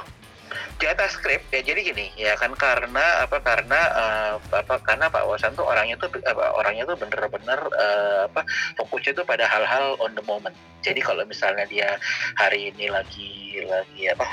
Di 0.77 0.85
atas 0.85 1.15
skrip 1.15 1.41
ya 1.49 1.61
jadi 1.61 1.79
gini 1.79 2.11
ya 2.15 2.33
kan 2.35 2.51
karena 2.53 3.23
apa 3.23 3.37
karena 3.39 3.79
eh, 3.93 4.33
apa 4.51 4.75
karena 4.81 5.07
Pak 5.07 5.23
Wasan 5.25 5.53
tuh 5.53 5.63
orangnya 5.63 5.95
tuh 5.95 6.09
apa, 6.23 6.53
orangnya 6.55 6.83
tuh 6.83 6.97
bener-bener 6.97 7.59
eh, 7.73 8.21
apa 8.27 8.41
fokusnya 8.75 9.13
tuh 9.13 9.25
pada 9.25 9.45
hal-hal 9.45 9.95
on 9.99 10.11
the 10.13 10.23
moment. 10.23 10.53
Jadi 10.83 10.99
kalau 10.99 11.23
misalnya 11.23 11.63
dia 11.63 11.95
hari 12.35 12.67
ini 12.67 12.91
lagi 12.91 13.55
lagi 13.63 14.11
apa 14.11 14.25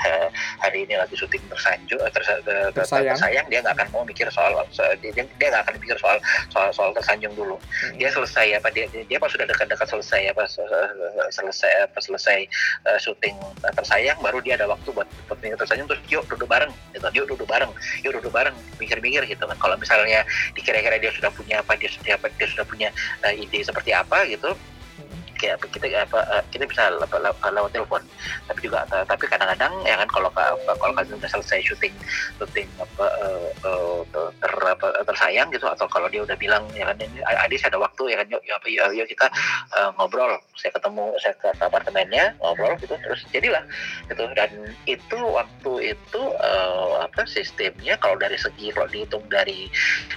hari 0.59 0.83
ini 0.83 0.99
lagi 0.99 1.15
syuting 1.15 1.39
tersanjung 1.47 2.01
eh, 2.03 2.11
tersa- 2.11 2.43
ter- 2.43 2.75
ter- 2.75 2.83
Tersayang. 2.83 3.15
tersayang 3.15 3.45
dia 3.47 3.59
nggak 3.63 3.75
akan 3.79 3.87
mau 3.95 4.03
mikir 4.03 4.27
soal 4.27 4.51
soal- 4.75 4.97
dia 4.99 5.15
dia 5.15 5.47
nggak 5.47 5.63
akan 5.63 5.75
mikir 5.79 5.95
soal 5.95 6.17
soal 6.51 6.67
soal 6.75 6.91
tersanjung 6.91 7.31
dulu 7.37 7.55
Hmm. 7.55 7.95
dia 7.95 8.11
selesai 8.11 8.57
apa 8.59 8.67
dia 8.69 8.83
dia, 8.91 9.15
pas 9.15 9.31
sudah 9.31 9.47
dekat-dekat 9.47 9.87
selesai 9.87 10.21
apa 10.33 10.43
se- 10.43 10.65
se- 10.67 11.31
selesai 11.39 11.71
apa 11.87 11.99
selesai 12.03 12.39
uh, 12.83 12.99
syuting 12.99 13.37
uh, 13.63 13.71
tersayang 13.71 14.17
baru 14.19 14.43
dia 14.43 14.59
ada 14.59 14.67
waktu 14.67 14.91
buat 14.91 15.07
buat 15.31 15.39
mikir 15.39 15.55
tersayang 15.55 15.87
terus 15.87 16.01
yuk 16.11 16.27
duduk 16.27 16.45
bareng 16.51 16.71
gitu. 16.91 17.07
Yuk 17.15 17.25
duduk 17.31 17.47
bareng 17.47 17.71
yuk 18.03 18.11
duduk 18.19 18.31
bareng 18.35 18.55
mikir-mikir 18.77 19.23
gitu. 19.25 19.43
Kan 19.47 19.57
kalau 19.57 19.79
misalnya 19.79 20.27
dikira-kira 20.53 20.99
dia 20.99 21.11
sudah 21.15 21.31
punya 21.31 21.63
apa 21.63 21.79
dia 21.79 21.87
sudah 21.87 22.19
dia 22.19 22.47
sudah 22.51 22.65
punya 22.67 22.89
uh, 23.23 23.33
ide 23.33 23.63
seperti 23.63 23.95
apa 23.95 24.27
gitu 24.27 24.51
kayak 25.41 25.57
apa, 25.57 25.65
kita 25.73 25.85
apa 25.89 26.19
uh, 26.29 26.43
kita 26.53 26.69
bisa 26.69 26.93
lewat, 26.93 27.73
telepon. 27.73 28.05
Tapi 28.45 28.59
juga 28.61 28.85
uh, 28.93 29.01
tapi 29.09 29.25
kadang-kadang 29.25 29.73
ya 29.81 29.97
kan 29.97 30.05
kalau 30.13 30.29
ka- 30.29 30.53
kalau 30.69 30.93
kami 30.93 31.17
udah 31.17 31.29
selesai 31.33 31.65
syuting 31.65 31.97
syuting 32.37 32.69
apa 32.77 33.05
uh, 33.65 34.05
ter, 34.37 34.53
apa, 34.53 34.87
tersayang 35.09 35.49
gitu 35.49 35.65
atau 35.65 35.89
kalau 35.89 36.05
dia 36.13 36.21
udah 36.21 36.37
bilang 36.37 36.69
ya 36.77 36.85
kan 36.85 36.97
ini 37.01 37.17
Adis 37.41 37.65
ada 37.65 37.81
waktu 37.81 38.13
ya 38.13 38.21
kan 38.21 38.27
yuk 38.29 38.43
yuk, 38.45 38.61
yuk, 38.69 38.89
yuk 38.93 39.07
kita 39.09 39.25
uh, 39.73 39.89
ngobrol. 39.97 40.37
Saya 40.61 40.77
ketemu 40.77 41.17
saya 41.17 41.33
ke 41.41 41.49
apartemennya 41.57 42.37
ngobrol 42.37 42.77
gitu 42.77 42.93
terus 43.01 43.25
jadilah 43.33 43.65
gitu. 44.05 44.23
Dan 44.37 44.77
itu 44.85 45.17
waktu 45.17 45.97
itu 45.97 46.21
uh, 46.37 47.01
apa 47.01 47.25
sistemnya 47.25 47.97
kalau 47.97 48.19
dari 48.21 48.37
segi 48.37 48.69
kalau 48.75 48.85
dihitung 48.91 49.25
dari 49.31 49.65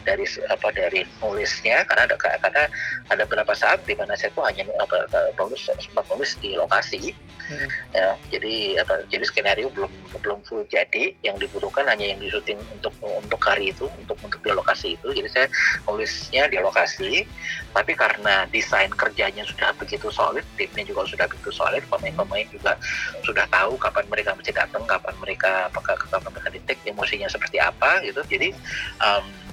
dari 0.04 0.24
apa 0.50 0.68
dari 0.74 1.00
nulisnya 1.22 1.86
karena 1.88 2.04
ada 2.10 2.16
karena 2.18 2.62
ada 3.08 3.22
beberapa 3.24 3.54
saat 3.54 3.86
di 3.86 3.94
mana 3.94 4.18
saya 4.18 4.34
tuh 4.34 4.44
hanya 4.44 4.66
apa 4.82 5.06
nulis 5.38 5.62
sempat 5.66 6.04
nulis 6.10 6.36
di 6.42 6.56
lokasi. 6.58 7.14
Hmm. 7.44 7.68
ya 7.92 8.16
jadi 8.32 8.80
apa 8.80 9.04
jadi 9.12 9.20
skenario 9.28 9.68
belum 9.76 9.92
belum 10.24 10.40
full 10.48 10.64
jadi. 10.72 11.12
Yang 11.20 11.44
dibutuhkan 11.44 11.84
hanya 11.84 12.16
yang 12.16 12.20
disuting 12.20 12.56
untuk 12.72 12.96
untuk 13.04 13.36
hari 13.44 13.68
itu 13.68 13.84
untuk 14.00 14.16
untuk 14.24 14.40
di 14.40 14.48
lokasi 14.48 14.96
itu. 14.96 15.12
Jadi 15.12 15.28
saya 15.28 15.46
nulisnya 15.84 16.48
di 16.48 16.56
lokasi. 16.56 17.28
Tapi 17.76 17.92
karena 17.92 18.48
desain 18.48 18.88
kerjanya 18.96 19.44
sudah 19.44 19.76
begitu 19.76 20.08
solid 20.08 20.46
timnya 20.56 20.88
juga 20.88 21.04
sudah 21.04 21.26
begitu 21.28 21.52
solid 21.52 21.84
pemain-pemain 21.92 22.48
juga 22.48 22.80
sudah 23.26 23.44
tahu 23.52 23.76
kapan 23.76 24.08
mereka 24.08 24.32
mesti 24.32 24.54
datang 24.54 24.86
kapan 24.88 25.12
mereka 25.20 25.68
apakah 25.68 26.00
kapan 26.00 26.30
mereka 26.32 26.48
di 26.54 26.60
take 26.64 26.80
emosinya 26.88 27.28
seperti 27.28 27.60
apa 27.60 28.00
gitu. 28.08 28.24
Jadi 28.24 28.56
um, 29.04 29.43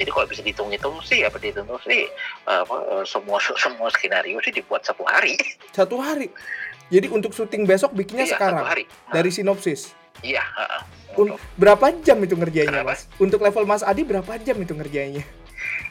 jadi 0.00 0.10
kalau 0.10 0.24
bisa 0.24 0.40
dihitung-hitung 0.40 0.96
sih 1.04 1.20
apa 1.28 1.36
dihitung 1.36 1.68
sih 1.84 2.08
apa, 2.48 2.72
eh, 2.88 3.04
semua 3.04 3.36
semua 3.36 3.92
skenario 3.92 4.40
sih 4.40 4.48
dibuat 4.48 4.80
satu 4.80 5.04
hari 5.04 5.36
Satu 5.76 6.00
hari. 6.00 6.32
Jadi 6.88 7.06
untuk 7.12 7.36
syuting 7.36 7.68
besok 7.68 7.92
bikinnya 7.92 8.24
Iya, 8.24 8.34
sekarang 8.34 8.64
satu 8.64 8.70
hari 8.72 8.84
dari 9.12 9.30
sinopsis. 9.30 9.92
iya 10.24 10.40
heeh. 10.40 10.82
Un- 11.20 11.36
berapa 11.54 11.92
jam 12.00 12.16
itu 12.24 12.32
ngerjainnya, 12.34 12.80
Kenapa? 12.80 12.96
Mas? 12.96 13.06
Untuk 13.20 13.44
level 13.44 13.68
Mas 13.68 13.84
Adi 13.84 14.02
berapa 14.02 14.40
jam 14.40 14.56
itu 14.56 14.72
ngerjainnya? 14.72 15.22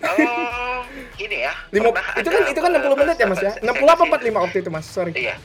Oh, 0.01 0.81
ini 1.21 1.45
ya. 1.45 1.53
Lima, 1.69 1.93
pernah 1.93 2.17
itu 2.17 2.29
kan 2.31 2.41
itu 2.49 2.59
kan 2.59 2.69
60 2.73 2.97
menit 2.97 3.17
ya, 3.19 3.27
Mas 3.29 3.41
ya? 3.43 3.53
60 3.63 3.85
apa 3.85 4.03
45 4.09 4.41
waktu 4.41 4.57
itu, 4.65 4.69
Mas? 4.73 4.85
Sorry. 4.89 5.11
Iya. 5.13 5.35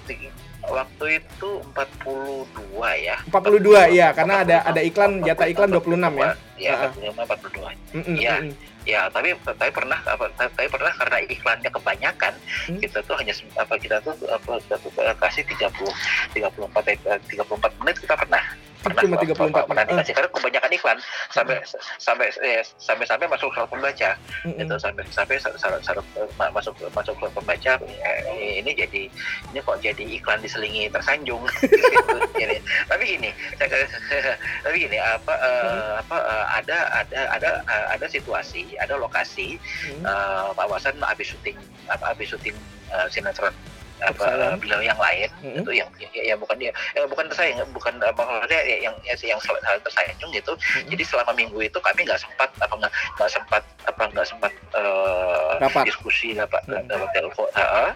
Waktu 0.66 1.21
itu 1.21 1.50
42 1.75 3.04
ya. 3.04 3.16
42 3.28 3.92
iya, 3.92 4.09
karena 4.12 4.42
ada 4.42 4.56
ada 4.64 4.80
iklan 4.80 5.21
jatah 5.21 5.47
iklan 5.49 5.71
26 5.71 6.14
ya. 6.16 6.30
Iya, 6.56 6.73
ah. 6.88 6.90
45 6.92 7.25
42. 7.25 7.73
Mm-mm, 7.94 8.16
Iya. 8.16 8.37
mm-mm. 8.40 8.73
Ya, 8.85 9.09
tapi 9.09 9.33
tapi 9.40 9.73
pernah 9.73 9.97
apa 10.04 10.28
tapi 10.37 10.68
pernah 10.68 10.92
karena 10.92 11.16
iklannya 11.25 11.73
kebanyakan, 11.73 12.37
Hmm. 12.68 12.76
kita 12.85 13.00
tuh 13.00 13.16
hanya 13.16 13.33
apa 13.56 13.80
kita 13.80 13.97
tuh 14.04 14.12
apa 14.28 14.61
kita 14.61 14.76
tuh 14.76 14.92
eh, 15.00 15.16
kasih 15.16 15.40
30 15.49 15.88
34 16.37 16.92
eh, 16.92 17.16
34 17.33 17.80
menit 17.80 17.97
kita 17.97 18.12
pernah. 18.12 18.44
Pernah 18.85 19.00
Cuma 19.00 19.17
34 19.17 19.64
pernah 19.64 19.64
menit. 19.81 19.88
dikasih 19.91 20.14
karena 20.14 20.29
kebanyakan 20.31 20.71
iklan 20.71 20.99
sampai 21.29 21.57
sampai 21.97 22.26
eh, 22.38 22.61
sampai 22.76 23.05
sampai 23.05 23.26
masuk 23.26 23.49
surat 23.50 23.64
pembaca 23.67 24.11
Mm-mm. 24.45 24.61
itu 24.61 24.75
sampai 24.76 25.03
sampai 25.09 25.37
eh, 25.41 26.05
ma- 26.37 26.53
masuk 26.53 26.75
masuk 26.93 27.14
surat 27.17 27.33
pembaca 27.33 27.73
eh, 27.81 28.61
ini 28.61 28.71
jadi 28.71 29.03
ini 29.50 29.59
kok 29.59 29.81
jadi 29.81 30.05
iklan 30.12 30.38
diselingi 30.38 30.87
tersanjung 30.88 31.41
gitu. 31.59 31.81
Jadi, 32.35 32.59
tapi 32.85 33.03
gini 33.07 33.31
saya- 33.57 33.88
tapi 34.64 34.76
gini 34.76 34.99
apa 34.99 35.33
eh, 35.33 35.93
apa 35.99 36.17
eh, 36.19 36.47
ada 36.55 36.79
ada 36.95 37.21
ada 37.31 37.50
eh, 37.64 37.87
ada 37.91 38.07
situasi 38.07 38.76
ada 38.76 38.95
lokasi 38.95 39.57
Hmm. 39.85 40.03
eh, 40.03 40.49
Pak 40.53 40.67
Wasan 40.67 40.99
habis 41.00 41.31
syuting 41.31 41.57
apa 41.87 42.11
habis 42.11 42.29
syuting 42.29 42.57
eh, 42.91 43.07
sinetron 43.09 43.53
apa 44.00 44.26
Tersayang. 44.26 44.58
beliau 44.58 44.80
yang 44.82 44.98
lain 44.98 45.28
Hmm. 45.38 45.56
itu 45.56 45.70
yang 45.72 45.88
ya, 45.96 46.08
ya 46.24 46.34
bukan 46.34 46.56
dia 46.56 46.72
eh, 46.92 47.04
bukan 47.04 47.24
tersayang 47.26 47.62
bukan 47.70 47.94
apa 48.00 48.18
maksudnya 48.18 48.60
ya, 48.60 48.76
yang 48.82 48.94
yang, 49.02 49.16
yang 49.16 49.38
sel- 49.38 49.60
hal 49.60 49.78
tersanjung 49.80 50.30
gitu 50.30 50.52
Hmm. 50.52 50.88
jadi 50.88 51.02
selama 51.04 51.32
minggu 51.32 51.58
itu 51.60 51.78
kami 51.78 52.02
nggak 52.02 52.18
sempat 52.18 52.50
apa 52.58 52.74
nggak 52.74 52.92
nggak 53.14 53.30
sempat 53.30 53.62
apa 53.84 54.02
nggak 54.08 54.26
sempat 54.26 54.52
eh, 54.74 55.52
Rapat. 55.60 55.84
diskusi 55.86 56.34
apa 56.34 56.58
Hmm. 56.64 56.84
lewat 56.84 57.10
telepon 57.12 57.46
eh, 57.52 57.90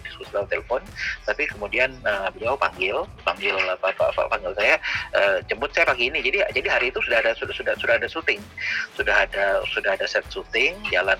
diskusi 0.00 0.30
lewat 0.32 0.48
telepon 0.48 0.82
tapi 1.22 1.42
kemudian 1.46 1.90
eh, 2.00 2.28
beliau 2.32 2.54
panggil 2.54 2.96
panggil 3.22 3.54
apa 3.64 3.90
apa, 3.90 4.04
apa 4.10 4.22
panggil 4.28 4.52
saya 4.54 4.76
eh, 5.12 5.38
jemput 5.46 5.70
saya 5.70 5.86
pagi 5.86 6.08
ini 6.08 6.18
jadi 6.20 6.50
jadi 6.50 6.68
hari 6.68 6.88
itu 6.88 6.98
sudah 7.00 7.18
ada 7.18 7.30
sudah 7.34 7.54
sudah 7.54 7.74
sudah 7.76 7.94
ada 7.94 8.08
syuting 8.08 8.40
sudah 8.94 9.14
ada 9.16 9.44
sudah 9.68 9.90
ada 9.92 10.04
set 10.04 10.24
syuting 10.28 10.74
jalan 10.88 11.16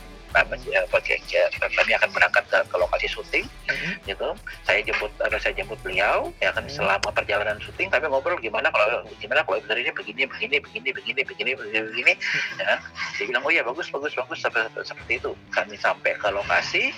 ya, 0.68 0.82
ya, 1.28 1.42
kami 1.56 1.92
akan 1.96 2.10
berangkat 2.12 2.44
ke, 2.48 2.58
ke 2.68 2.76
lokasi 2.76 3.06
syuting 3.08 3.46
Hmm. 3.68 3.94
gitu. 4.08 4.28
Saya 4.64 4.80
jemput 4.80 5.12
ada 5.20 5.36
saya 5.36 5.52
jemput 5.52 5.76
beliau 5.84 6.32
ya 6.40 6.48
kan 6.56 6.64
Hmm. 6.64 6.72
selama 6.72 7.08
perjalanan 7.12 7.60
syuting 7.60 7.92
kami 7.92 8.08
ngobrol 8.08 8.40
gimana 8.40 8.72
kalau 8.72 9.04
gimana 9.20 9.44
kalau 9.44 9.60
sebenarnya 9.60 9.92
begini 9.92 10.24
begini 10.24 10.56
begini 10.56 10.88
begini 10.92 11.20
begini 11.24 11.52
begini 11.54 11.82
begini 11.84 12.12
ya. 12.56 12.80
Dia 13.20 13.24
bilang 13.28 13.44
oh 13.44 13.52
ya 13.52 13.60
bagus 13.60 13.92
bagus 13.92 14.16
bagus 14.16 14.40
seperti, 14.40 14.72
seperti 14.88 15.12
itu. 15.20 15.32
Kami 15.52 15.76
sampai 15.76 16.16
ke 16.16 16.28
lokasi 16.32 16.90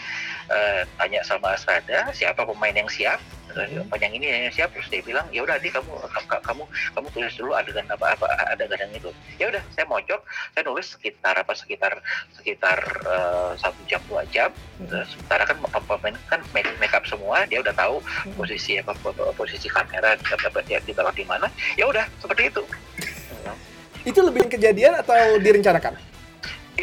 eh, 0.51 0.83
tanya 0.99 1.21
sama 1.27 1.59
Asrada 1.59 2.11
siapa 2.15 2.47
pemain 2.47 2.75
yang 2.75 2.91
siap 2.91 3.19
Hmm. 3.51 3.83
pemain 3.85 4.01
yang 4.01 4.15
ini 4.15 4.27
yang 4.27 4.55
siap 4.55 4.71
terus 4.71 4.87
dia 4.87 5.01
bilang 5.01 5.27
ya 5.29 5.43
udah 5.43 5.57
nanti 5.57 5.69
kamu 5.69 5.91
ka- 6.27 6.41
kamu 6.41 6.63
kamu 6.93 7.07
tulis 7.11 7.35
dulu 7.35 7.53
adegan 7.53 7.87
apa 7.87 8.15
apa 8.15 8.27
adegan 8.49 8.79
yang 8.81 8.93
itu 8.95 9.11
ya 9.37 9.49
udah 9.49 9.63
saya 9.71 9.85
mojok 9.85 10.21
saya 10.53 10.63
nulis 10.63 10.87
sekitar 10.89 11.35
apa 11.35 11.53
sekitar 11.53 11.93
sekitar 12.33 12.79
eh, 13.03 13.51
satu 13.57 13.81
jam 13.85 14.01
dua 14.07 14.23
jam 14.29 14.51
Hmm. 14.81 14.89
Nah, 14.89 15.05
sementara 15.05 15.45
kan 15.45 15.61
pem- 15.61 15.85
pemain 15.85 16.17
kan 16.27 16.41
make, 16.51 16.65
make 16.81 16.97
up 16.97 17.05
semua 17.05 17.45
dia 17.45 17.61
udah 17.61 17.71
tahu 17.71 18.01
Hmm. 18.01 18.33
posisi 18.33 18.81
apa 18.81 18.97
po- 18.97 19.13
posisi 19.35 19.69
kamera 19.69 20.17
apa 20.17 20.61
dia 20.65 20.81
ditaruh 20.81 21.13
di 21.13 21.21
mana 21.23 21.45
ya 21.77 21.85
udah 21.85 22.09
seperti 22.17 22.49
itu 22.49 22.65
Itu 24.01 24.25
lebih 24.25 24.49
kejadian 24.49 24.97
atau 24.97 25.13
direncanakan? 25.37 25.93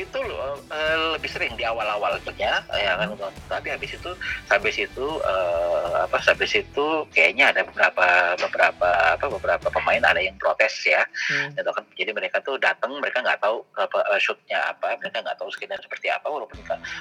Itu 0.06 0.20
loh, 0.22 0.60
eh, 0.70 0.96
lebih 1.18 1.30
sering 1.32 1.54
di 1.58 1.64
awal-awalnya 1.66 2.62
ya 2.78 2.94
kan 3.00 3.10
tapi 3.48 3.68
habis 3.74 3.96
itu 3.96 4.12
habis 4.52 4.76
itu 4.78 5.08
eh, 5.26 5.94
apa 6.06 6.18
habis 6.22 6.52
itu 6.54 6.86
kayaknya 7.16 7.50
ada 7.56 7.62
beberapa 7.66 8.38
beberapa 8.38 8.90
apa 9.18 9.26
beberapa 9.26 9.68
pemain 9.74 10.04
ada 10.04 10.22
yang 10.22 10.36
protes 10.38 10.74
ya. 10.86 11.04
Hmm. 11.28 11.52
gitu 11.58 11.72
kan 11.74 11.84
jadi 11.98 12.12
mereka 12.14 12.38
tuh 12.44 12.56
datang 12.62 12.94
mereka 13.02 13.20
nggak 13.24 13.42
tahu 13.42 13.64
apa 13.76 14.00
eh, 14.14 14.20
shootnya 14.22 14.60
apa 14.72 14.96
mereka 15.02 15.24
nggak 15.24 15.38
tahu 15.40 15.50
skenario 15.52 15.82
seperti 15.84 16.08
apa 16.12 16.28
walaupun 16.30 16.60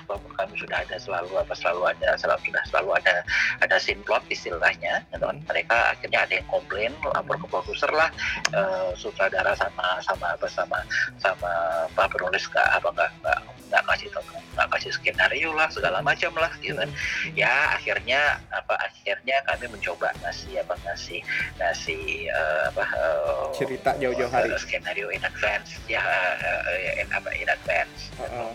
walaupun 0.09 0.33
kami 0.35 0.55
sudah 0.59 0.83
ada 0.83 0.97
selalu 0.97 1.33
apa 1.37 1.53
selalu 1.55 1.83
ada 1.91 2.09
selalu 2.19 2.41
sudah 2.51 2.63
selalu 2.71 2.91
ada 3.03 3.15
ada 3.63 3.77
scene 3.77 4.03
plot 4.03 4.23
istilahnya 4.31 5.03
gitu 5.13 5.25
kan. 5.27 5.39
Mereka 5.47 5.77
akhirnya 5.97 6.21
ada 6.27 6.33
yang 6.39 6.49
komplain 6.49 6.93
lapor 7.03 7.37
ke 7.39 7.47
produser 7.51 7.91
lah 7.93 8.11
eh, 8.55 8.91
sutradara 8.99 9.53
sama 9.59 10.01
sama 10.03 10.27
apa 10.35 10.47
sama 10.51 10.79
sama 11.21 11.53
apa 11.93 12.03
penulis 12.11 12.47
nggak 12.51 12.69
apa 12.87 12.95
nggak 12.95 13.11
nggak 13.19 13.56
nggak 13.67 13.85
kasih 13.87 14.09
nggak 14.57 14.69
kasih 14.73 14.91
skenario 14.95 15.51
lah 15.53 15.69
segala 15.69 15.99
macam 16.01 16.33
lah 16.39 16.51
gitu 16.63 16.77
kan. 16.77 16.91
Ya 17.35 17.75
akhirnya 17.75 18.41
apa 18.51 18.75
akhirnya 18.81 19.43
kami 19.45 19.67
mencoba 19.69 20.13
ngasih 20.23 20.63
apa 20.63 20.75
ngasih 20.87 21.21
ngasih 21.59 22.03
eh, 22.31 22.63
apa 22.71 22.85
eh, 22.85 23.45
Cerita 23.57 23.91
jauh-jauh 23.99 24.31
hari. 24.31 24.49
eh, 24.53 24.61
skenario 24.61 25.09
in 25.11 25.23
advance. 25.23 25.77
Ya 25.91 26.01
eh, 26.01 26.61
eh, 26.73 27.03
in, 27.05 27.09
apa 27.11 27.29
in 27.35 27.49
advance 27.49 28.11
Heeh. 28.17 28.51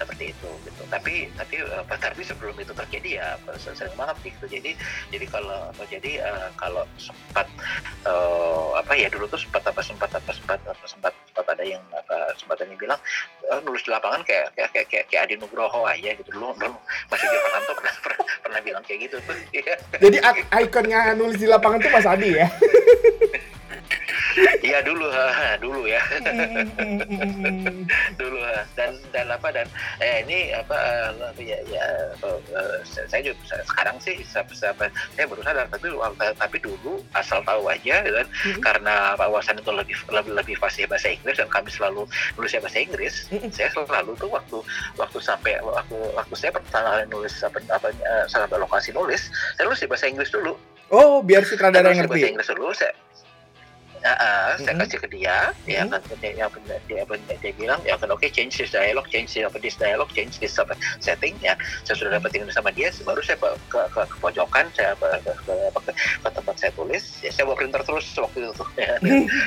seperti 0.00 0.32
itu 0.32 0.50
gitu. 0.64 0.82
Tapi 0.88 1.28
tapi 1.36 1.56
apa 1.62 1.94
tapi 2.00 2.20
sebelum 2.24 2.56
itu 2.58 2.72
terjadi 2.72 3.10
ya 3.22 3.28
sering 3.60 3.94
banget 3.94 4.16
gitu. 4.24 4.44
Jadi 4.48 4.72
jadi 5.12 5.26
kalau 5.28 5.70
jadi 5.86 6.12
eh, 6.24 6.48
kalau 6.58 6.82
sempat 6.98 7.46
eh, 8.04 8.68
apa 8.76 8.92
ya 8.96 9.08
dulu 9.12 9.28
tuh 9.28 9.38
sempat 9.40 9.62
apa 9.68 9.80
sempat 9.84 10.10
apa 10.10 10.30
sempat 10.32 10.60
apa 10.66 10.84
sempat 10.88 11.12
sempat 11.30 11.46
ada 11.52 11.64
yang 11.64 11.82
apa 11.92 12.32
sempat 12.36 12.56
ada 12.60 12.68
yang 12.68 12.80
bilang 12.80 13.00
"Eh, 13.46 13.60
nulis 13.62 13.84
di 13.84 13.90
lapangan 13.92 14.22
kayak 14.26 14.45
kayak 14.52 14.70
kayak 14.70 14.86
kayak, 14.86 15.04
kayak 15.08 15.22
Adi 15.26 15.34
Nugroho 15.36 15.82
aja 15.82 16.10
gitu 16.12 16.30
dulu 16.30 16.52
dulu 16.54 16.76
masih 17.08 17.26
Joko 17.26 17.48
Tanto 17.48 17.72
pernah, 17.74 17.94
pernah 17.98 18.24
pernah 18.44 18.60
bilang 18.62 18.82
kayak 18.84 19.00
gitu 19.08 19.16
tuh 19.24 19.36
Iya. 19.56 19.74
Jadi 19.98 20.16
ik- 20.20 20.46
ikonnya 20.50 21.00
nulis 21.14 21.36
di 21.36 21.46
lapangan 21.48 21.78
tuh 21.80 21.90
Mas 21.90 22.06
Adi 22.06 22.30
ya. 22.36 22.46
iya 24.60 24.78
dulu 24.80 25.06
ha, 25.08 25.56
dulu 25.58 25.86
ya 25.86 26.00
Hmm. 26.76 27.86
dulu 28.20 28.38
ha. 28.38 28.62
dan 28.76 28.92
dan 29.10 29.26
apa 29.28 29.48
dan 29.50 29.66
eh 29.98 30.22
ini 30.22 30.52
apa 30.52 30.76
eh, 31.36 31.42
ya 31.42 31.58
ya 31.66 31.84
eh, 32.14 32.78
saya 32.84 33.20
juga 33.22 33.38
sekarang 33.64 33.96
sih 33.98 34.20
saya, 34.22 34.44
saya, 34.52 34.72
saya 35.16 35.24
baru 35.26 35.40
sadar 35.42 35.66
tapi 35.68 35.88
tapi 36.36 36.56
dulu 36.60 37.00
asal 37.12 37.40
tahu 37.42 37.66
aja 37.66 38.02
gitu 38.02 38.16
kan 38.16 38.28
Mhm. 38.46 38.60
karena 38.62 38.94
Pak 39.14 39.28
Wasan 39.28 39.56
itu 39.56 39.72
lebih 39.72 39.96
lebih 40.08 40.32
lebih 40.34 40.56
fasih 40.56 40.84
bahasa 40.86 41.10
Inggris 41.10 41.36
dan 41.36 41.48
kami 41.48 41.68
selalu 41.68 42.04
nulisnya 42.36 42.60
bahasa 42.60 42.78
Inggris 42.78 43.14
Mhm. 43.32 43.50
saya 43.50 43.68
selalu 43.72 44.12
tuh 44.16 44.28
waktu 44.28 44.58
waktu 44.96 45.18
sampai 45.18 45.58
waktu 45.60 45.96
waktu 46.14 46.34
saya 46.34 46.52
pertama 46.52 46.88
kali 46.92 47.04
nulis 47.08 47.34
apa 47.40 47.58
apa 47.70 47.88
eh, 47.90 48.24
sampai 48.28 48.56
lokasi 48.56 48.92
nulis 48.92 49.28
saya 49.56 49.64
nulis 49.64 49.80
di 49.80 49.88
bahasa 49.88 50.06
Inggris 50.06 50.30
dulu 50.30 50.54
Oh, 50.86 51.18
biar 51.18 51.42
sutradara 51.42 51.90
yang 51.90 52.06
bahasa 52.06 52.14
ngerti. 52.14 52.30
Inggris 52.30 52.46
dulu 52.46 52.70
saya 52.70 52.94
Ah, 54.14 54.54
saya 54.54 54.74
Mhm. 54.76 54.80
kasih 54.86 54.98
ke 55.02 55.08
dia, 55.10 55.36
ya 55.66 55.82
Mhm. 55.82 55.90
kan 55.90 56.00
dia, 56.22 56.30
ya, 56.36 56.46
dia, 56.86 57.02
benar, 57.02 57.36
dia 57.42 57.52
bilang 57.58 57.80
ya 57.82 57.98
kan 57.98 58.06
oke 58.06 58.22
change 58.30 58.54
this 58.54 58.70
dialogue, 58.70 59.08
change 59.10 59.34
this 59.34 59.42
apa 59.42 59.58
this 59.58 59.74
dialogue, 59.74 60.10
change 60.14 60.38
this 60.38 60.54
apa 60.54 60.78
setting 61.02 61.34
ya. 61.42 61.58
Saya 61.82 61.98
sudah 61.98 62.12
dapat 62.20 62.30
ini 62.38 62.46
sama 62.54 62.70
dia, 62.70 62.94
baru 63.02 63.18
saya 63.20 63.34
ke, 63.40 63.48
ke, 63.66 63.80
ke, 63.90 64.00
ke 64.06 64.16
pojokan, 64.22 64.66
saya 64.76 64.94
ke, 64.94 65.08
ke, 65.26 65.32
ke, 65.42 65.54
ke, 65.74 65.92
ke 66.22 66.28
tempat 66.30 66.54
saya 66.54 66.72
tulis, 66.72 67.02
ya 67.18 67.30
saya 67.30 67.44
bawa 67.50 67.56
printer 67.58 67.82
terus 67.82 68.06
waktu 68.14 68.38
itu. 68.46 68.64
Ya. 68.76 68.92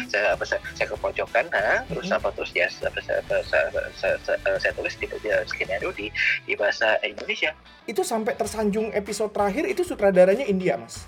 saya, 0.09 0.33
apa, 0.33 0.43
saya, 0.43 0.59
saya 0.73 0.87
ke 0.89 0.97
pojokan, 0.97 1.45
ha, 1.53 1.85
terus 1.85 2.09
Mhm. 2.09 2.17
apa 2.17 2.27
terus 2.33 2.51
ya 2.51 2.65
apa, 2.65 2.99
saya, 2.99 3.19
apa, 3.21 3.35
saya, 3.45 3.65
saya, 3.95 4.15
saya, 4.25 4.57
saya 4.59 4.73
tulis 4.73 4.93
di, 4.97 5.05
di 5.05 5.29
skenario 5.45 5.89
di 5.93 6.09
di 6.43 6.53
bahasa 6.57 6.97
Indonesia. 7.05 7.53
Itu 7.85 8.01
sampai 8.01 8.33
tersanjung 8.33 8.89
episode 8.91 9.29
terakhir 9.31 9.63
itu 9.65 9.85
sutradaranya 9.85 10.43
India, 10.43 10.75
Mas. 10.75 11.05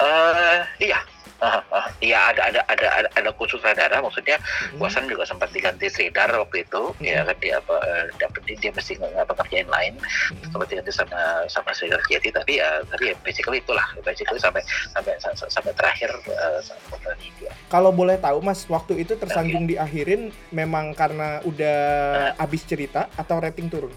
Eh 0.00 0.88
iya. 0.88 1.00
Ah, 1.42 1.58
ah, 1.74 1.90
iya 1.98 2.30
ada 2.30 2.54
ada 2.54 2.60
ada 2.70 2.86
ada, 3.02 3.08
ada 3.18 3.30
khusus 3.34 3.58
sutradara 3.58 3.98
maksudnya 3.98 4.38
Hmm. 4.38 4.78
Wasan 4.78 5.10
juga 5.10 5.26
sempat 5.26 5.50
diganti 5.50 5.90
Sridhar 5.90 6.30
waktu 6.30 6.62
itu. 6.62 6.94
Ya 7.02 7.26
kan 7.26 7.34
dia 7.42 7.58
apa 7.58 7.82
eh, 7.82 8.06
dapat 8.14 8.46
dia 8.46 8.70
mesti 8.70 8.94
nggak 8.94 9.26
apa 9.26 9.34
kerjain 9.42 9.66
lain. 9.66 9.98
Sempat 10.46 10.70
diganti 10.70 10.94
sama 10.94 11.42
sama 11.50 11.74
Sridhar 11.74 11.98
Jati 12.06 12.30
tapi 12.30 12.62
ya 12.62 12.86
tapi 12.86 13.10
ya 13.10 13.14
basically 13.26 13.58
itulah. 13.58 13.82
Basically 14.06 14.38
sampai 14.38 14.62
sampai 14.94 15.18
sampai, 15.18 15.50
sampai 15.50 15.72
terakhir 15.74 16.10
sampai 16.62 17.18
India. 17.18 17.50
Kalau 17.66 17.90
boleh 17.90 18.22
tahu, 18.22 18.38
Mas, 18.38 18.62
waktu 18.70 19.02
itu 19.02 19.18
tersanjung 19.18 19.66
diakhirin 19.66 20.30
memang 20.54 20.94
karena 20.94 21.42
udah 21.42 21.78
habis 22.38 22.62
cerita 22.62 23.10
atau 23.18 23.42
rating 23.42 23.66
turun? 23.66 23.92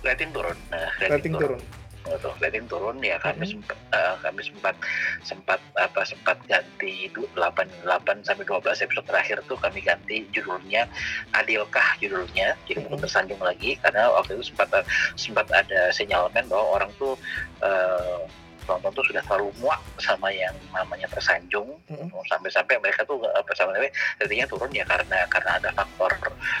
rating 0.00 0.32
turun. 0.32 0.56
Nah, 0.72 0.88
Rating 0.96 1.34
turun. 1.36 1.60
Betul, 2.00 2.32
rating 2.40 2.64
turun 2.64 2.96
ya 3.04 3.20
kami 3.20 3.44
Mhm. 3.44 3.52
sempat 3.60 3.78
eh, 3.92 4.14
kami 4.24 4.40
sempat 4.40 4.74
sempat 5.20 5.60
apa 5.76 6.00
sempat 6.08 6.36
ganti 6.48 7.12
du- 7.12 7.28
8 7.36 7.68
8 7.84 8.24
sampai 8.24 8.44
12 8.48 8.80
episode 8.80 9.04
terakhir 9.04 9.36
tuh 9.44 9.60
kami 9.60 9.84
ganti 9.84 10.24
judulnya 10.32 10.88
Adilkah 11.36 12.00
judulnya 12.00 12.56
jadi 12.64 12.80
Mhm. 12.80 12.86
untuk 12.88 13.04
tersandung 13.04 13.40
lagi 13.44 13.76
karena 13.84 14.08
waktu 14.10 14.40
itu 14.40 14.48
sempat 14.48 14.72
sempat 15.14 15.46
ada 15.52 15.92
sinyalemen 15.92 16.48
bahwa 16.48 16.80
orang 16.80 16.90
tuh 16.96 17.14
eh, 17.60 18.18
penonton 18.64 18.90
tuh 18.92 19.04
sudah 19.06 19.22
terlalu 19.24 19.48
muak 19.58 19.80
sama 19.98 20.28
yang 20.30 20.52
namanya 20.70 21.06
tersanjung 21.08 21.68
Mhm. 21.88 22.08
sampai-sampai 22.28 22.76
mereka 22.78 23.02
tuh 23.04 23.18
apa 23.32 23.50
sama 23.54 23.74
ratingnya 24.20 24.46
turun 24.46 24.70
ya 24.70 24.84
karena 24.84 25.24
karena 25.28 25.56
ada 25.56 25.70
faktor 25.72 26.12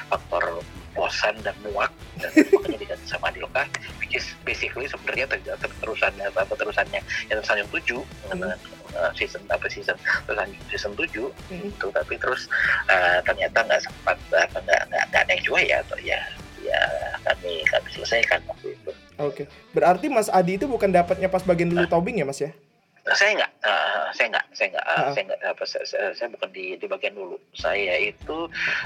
faktor 0.08 0.44
bosan 0.90 1.38
dan 1.46 1.54
muak. 1.62 1.90
Dan 2.18 2.30
makanya 2.52 2.78
diganti 2.82 3.06
sama 3.06 3.30
Adilkah 3.30 3.66
which 4.02 4.18
is 4.18 4.26
basically 4.42 4.84
sebenarnya 4.84 5.24
ter- 5.30 5.40
ter- 5.46 5.78
terusannya 5.78 6.26
apa 6.26 6.42
terusannya 6.50 7.00
yang 7.30 7.36
tersanjung 7.40 7.70
tujuh 7.70 8.00
uh, 8.34 9.10
season 9.14 9.40
apa 9.48 9.70
season 9.70 9.94
tersanjung 10.26 10.58
season 10.68 10.92
tujuh 10.98 11.30
Mhm. 11.48 11.70
itu 11.70 11.86
tapi 11.94 12.14
terus 12.18 12.50
uh, 12.90 13.22
ternyata 13.22 13.62
nggak 13.62 13.80
sempat 13.80 14.18
nggak 14.28 14.46
nggak 14.58 14.82
nggak 15.14 15.24
naik 15.30 15.40
juga 15.46 15.62
ya 15.62 15.76
atau 15.80 15.96
ya 16.02 16.18
ya 16.60 16.82
kami 17.24 17.64
kami 17.72 17.88
selesaikan 17.94 18.36
Oke. 19.20 19.44
Berarti 19.76 20.08
Mas 20.08 20.32
Adi 20.32 20.56
itu 20.56 20.64
bukan 20.64 20.88
dapatnya 20.88 21.28
pas 21.28 21.44
bagian 21.44 21.68
dulu 21.68 21.84
tobing 21.86 22.18
ya, 22.20 22.26
Mas 22.26 22.40
ya? 22.40 22.56
Saya 23.14 23.30
nggak, 23.38 23.52
eh, 23.62 24.04
saya 24.14 24.26
nggak, 24.30 24.46
saya 24.52 24.68
nggak, 24.70 24.84
Ah. 24.86 25.10
saya 25.10 25.22
nggak, 25.26 25.40
apa, 25.42 25.62
saya, 25.66 25.84
saya- 25.86 26.14
saya 26.14 26.28
bukan 26.30 26.50
di, 26.50 26.74
di 26.76 26.86
bagian 26.86 27.14
dulu. 27.14 27.36
Saya 27.52 27.94
itu, 27.98 28.38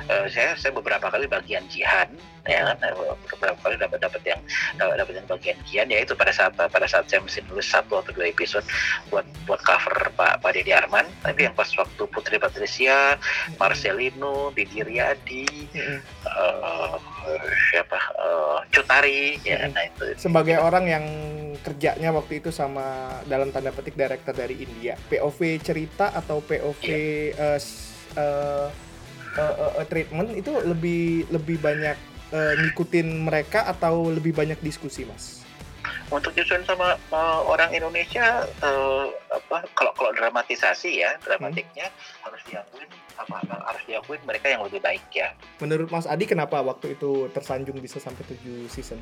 eh, 0.08 0.26
saya, 0.28 0.56
saya 0.56 0.72
beberapa 0.72 1.08
kali 1.08 1.26
bagian 1.26 1.64
jihan, 1.68 2.08
ya 2.44 2.76
kan, 2.76 2.92
beberapa 3.28 3.58
kali 3.60 3.76
dapat 3.80 3.98
dapat 4.00 4.22
yang 4.24 4.40
dapat 4.76 4.96
dapat 5.00 5.12
yang 5.16 5.28
bagian 5.28 5.58
jihan, 5.64 5.88
ya 5.88 5.98
itu 6.00 6.12
pada 6.12 6.32
saat 6.32 6.52
pada 6.56 6.84
saat 6.84 7.08
saya 7.08 7.20
mesti 7.20 7.40
nulis 7.48 7.64
satu 7.66 8.00
atau 8.00 8.12
dua 8.12 8.28
episode 8.28 8.64
buat 9.08 9.24
buat 9.44 9.60
cover 9.64 10.12
Pak 10.12 10.40
Pak 10.44 10.50
Deddy 10.52 10.72
Arman. 10.72 11.08
Tapi 11.24 11.48
yang 11.48 11.54
pas 11.56 11.68
waktu 11.74 12.02
Putri 12.08 12.36
Patricia, 12.36 13.16
Marcelino, 13.56 14.52
Didi 14.52 14.80
Riyadi, 14.84 15.48
eh, 15.74 16.96
siapa, 17.72 17.98
eh, 17.98 18.58
Cutari, 18.70 19.40
ya, 19.42 19.64
nah 19.70 19.84
itu. 19.84 20.12
sebagai 20.18 20.60
orang 20.60 20.84
yang 20.84 21.04
kerjanya 21.60 22.10
waktu 22.10 22.38
itu 22.38 22.48
sama 22.48 22.82
dalam 23.24 23.50
tanda 23.50 23.70
petik 23.70 23.94
director 23.94 24.32
dari 24.32 24.58
India. 24.58 24.98
POV 25.06 25.60
cerita 25.60 26.10
atau 26.10 26.40
POV 26.40 26.84
eh, 27.30 27.58
s- 27.58 27.94
eh, 28.14 28.68
eh, 29.34 29.54
eh, 29.54 29.72
eh, 29.78 29.86
treatment 29.86 30.32
itu 30.32 30.50
lebih 30.62 31.28
lebih 31.28 31.58
banyak 31.58 31.96
eh, 32.30 32.54
ngikutin 32.58 33.06
mereka 33.22 33.66
atau 33.66 34.08
lebih 34.08 34.32
banyak 34.32 34.58
diskusi 34.58 35.04
mas? 35.04 35.44
Untuk 36.08 36.32
disusun 36.32 36.64
sama 36.64 36.96
uh, 37.10 37.40
orang 37.44 37.72
Indonesia 37.72 38.44
uh, 38.60 39.08
apa 39.32 39.64
kalau 39.72 39.92
kalau 39.96 40.12
dramatisasi 40.12 41.00
ya 41.00 41.16
dramatiknya 41.20 41.88
harus 42.20 42.40
diakuin 42.44 42.88
apa 43.16 43.40
harus 43.40 43.82
diakuin 43.88 44.20
mereka 44.24 44.52
yang 44.52 44.62
lebih 44.64 44.80
baik 44.80 45.00
ya. 45.12 45.32
Menurut 45.60 45.88
Mas 45.88 46.04
Adi 46.04 46.24
kenapa 46.24 46.60
waktu 46.60 46.96
itu 46.96 47.28
tersanjung 47.32 47.80
bisa 47.80 48.00
sampai 48.00 48.20
7 48.26 48.68
season 48.68 49.00